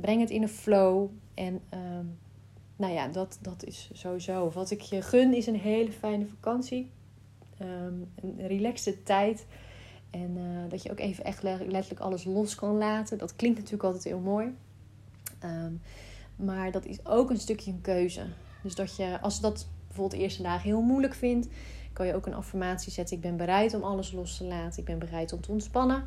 breng 0.00 0.20
het 0.20 0.30
in 0.30 0.42
een 0.42 0.48
flow 0.48 1.08
en 1.34 1.60
ehm, 1.68 2.04
nou 2.76 2.92
ja, 2.92 3.08
dat, 3.08 3.38
dat 3.40 3.64
is 3.64 3.90
sowieso. 3.92 4.50
Wat 4.50 4.70
ik 4.70 4.80
je 4.80 5.02
gun 5.02 5.34
is 5.34 5.46
een 5.46 5.60
hele 5.60 5.92
fijne 5.92 6.26
vakantie. 6.26 6.90
Um, 7.62 8.12
een 8.14 8.46
relaxte 8.46 9.02
tijd. 9.02 9.46
En 10.10 10.36
uh, 10.36 10.70
dat 10.70 10.82
je 10.82 10.90
ook 10.90 10.98
even 10.98 11.24
echt 11.24 11.42
letterlijk 11.42 12.00
alles 12.00 12.24
los 12.24 12.54
kan 12.54 12.78
laten. 12.78 13.18
Dat 13.18 13.36
klinkt 13.36 13.56
natuurlijk 13.56 13.84
altijd 13.84 14.04
heel 14.04 14.18
mooi. 14.18 14.54
Um, 15.44 15.80
maar 16.36 16.70
dat 16.70 16.84
is 16.84 17.06
ook 17.06 17.30
een 17.30 17.40
stukje 17.40 17.70
een 17.70 17.80
keuze. 17.80 18.26
Dus 18.62 18.74
dat 18.74 18.96
je, 18.96 19.20
als 19.20 19.40
dat 19.40 19.66
bijvoorbeeld 19.96 20.20
de 20.20 20.26
eerste 20.26 20.42
dagen 20.42 20.68
heel 20.68 20.82
moeilijk 20.82 21.14
vindt, 21.14 21.48
kan 21.92 22.06
je 22.06 22.14
ook 22.14 22.26
een 22.26 22.34
affirmatie 22.34 22.92
zetten. 22.92 23.16
Ik 23.16 23.22
ben 23.22 23.36
bereid 23.36 23.74
om 23.74 23.82
alles 23.82 24.12
los 24.12 24.36
te 24.36 24.44
laten. 24.44 24.78
Ik 24.78 24.84
ben 24.84 24.98
bereid 24.98 25.32
om 25.32 25.40
te 25.40 25.50
ontspannen. 25.50 26.04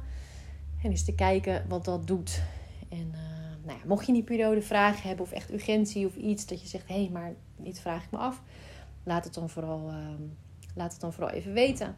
En 0.83 0.89
eens 0.89 1.05
te 1.05 1.15
kijken 1.15 1.65
wat 1.67 1.85
dat 1.85 2.07
doet. 2.07 2.41
En 2.89 3.11
uh, 3.11 3.65
nou 3.65 3.77
ja, 3.77 3.85
mocht 3.85 4.01
je 4.01 4.07
in 4.07 4.13
die 4.13 4.23
periode 4.23 4.61
vragen 4.61 5.07
hebben 5.07 5.25
of 5.25 5.31
echt 5.31 5.51
urgentie 5.51 6.05
of 6.05 6.15
iets, 6.15 6.45
dat 6.45 6.61
je 6.61 6.67
zegt: 6.67 6.87
hé, 6.87 6.95
hey, 6.95 7.09
maar 7.09 7.33
dit 7.55 7.79
vraag 7.79 8.03
ik 8.03 8.11
me 8.11 8.17
af, 8.17 8.41
laat 9.03 9.23
het 9.23 9.33
dan 9.33 9.49
vooral, 9.49 9.89
uh, 9.89 9.95
laat 10.75 10.91
het 10.91 11.01
dan 11.01 11.13
vooral 11.13 11.31
even 11.31 11.53
weten. 11.53 11.95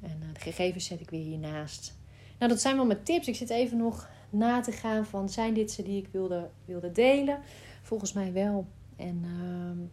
En 0.00 0.18
uh, 0.22 0.34
de 0.34 0.40
gegevens 0.40 0.84
zet 0.84 1.00
ik 1.00 1.10
weer 1.10 1.24
hiernaast. 1.24 1.98
Nou, 2.38 2.50
dat 2.50 2.60
zijn 2.60 2.76
wel 2.76 2.86
mijn 2.86 3.02
tips. 3.02 3.28
Ik 3.28 3.36
zit 3.36 3.50
even 3.50 3.76
nog 3.76 4.08
na 4.30 4.60
te 4.60 4.72
gaan 4.72 5.06
van: 5.06 5.28
zijn 5.28 5.54
dit 5.54 5.70
ze 5.70 5.82
die 5.82 6.02
ik 6.02 6.08
wilde, 6.12 6.50
wilde 6.64 6.92
delen? 6.92 7.38
Volgens 7.82 8.12
mij 8.12 8.32
wel. 8.32 8.66
En 8.96 9.24
uh, 9.24 9.88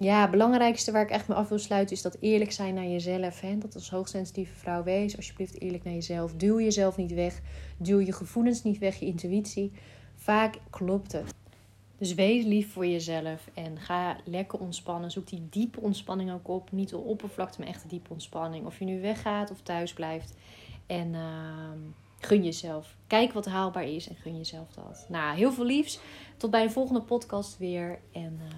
ja, 0.00 0.20
het 0.20 0.30
belangrijkste 0.30 0.92
waar 0.92 1.02
ik 1.02 1.10
echt 1.10 1.28
me 1.28 1.34
af 1.34 1.48
wil 1.48 1.58
sluiten 1.58 1.96
is 1.96 2.02
dat 2.02 2.16
eerlijk 2.20 2.52
zijn 2.52 2.74
naar 2.74 2.86
jezelf. 2.86 3.40
Hè? 3.40 3.58
Dat 3.58 3.74
als 3.74 3.90
hoogsensitieve 3.90 4.54
vrouw 4.54 4.82
wees, 4.82 5.16
alsjeblieft 5.16 5.60
eerlijk 5.60 5.84
naar 5.84 5.92
jezelf. 5.92 6.34
Duw 6.34 6.60
jezelf 6.60 6.96
niet 6.96 7.12
weg. 7.12 7.40
Duw 7.76 7.98
je 7.98 8.12
gevoelens 8.12 8.62
niet 8.62 8.78
weg, 8.78 8.96
je 8.96 9.06
intuïtie. 9.06 9.72
Vaak 10.16 10.58
klopt 10.70 11.12
het. 11.12 11.34
Dus 11.98 12.14
wees 12.14 12.44
lief 12.44 12.72
voor 12.72 12.86
jezelf 12.86 13.48
en 13.54 13.78
ga 13.78 14.16
lekker 14.24 14.58
ontspannen. 14.58 15.10
Zoek 15.10 15.28
die 15.28 15.46
diepe 15.50 15.80
ontspanning 15.80 16.32
ook 16.32 16.48
op. 16.48 16.72
Niet 16.72 16.88
de 16.88 16.98
oppervlakte, 16.98 17.60
maar 17.60 17.68
echt 17.68 17.82
de 17.82 17.88
diepe 17.88 18.12
ontspanning. 18.12 18.66
Of 18.66 18.78
je 18.78 18.84
nu 18.84 19.00
weggaat 19.00 19.50
of 19.50 19.60
thuis 19.60 19.92
blijft. 19.92 20.34
En 20.86 21.14
uh, 21.14 21.70
gun 22.20 22.44
jezelf. 22.44 22.96
Kijk 23.06 23.32
wat 23.32 23.46
haalbaar 23.46 23.88
is 23.88 24.08
en 24.08 24.16
gun 24.16 24.36
jezelf 24.36 24.68
dat. 24.72 25.06
Nou, 25.08 25.36
heel 25.36 25.52
veel 25.52 25.64
liefs. 25.64 26.00
Tot 26.36 26.50
bij 26.50 26.62
de 26.62 26.70
volgende 26.70 27.02
podcast 27.02 27.58
weer. 27.58 27.98
En 28.12 28.40
uh, 28.42 28.54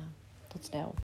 tot 0.48 0.64
snel. 0.64 0.94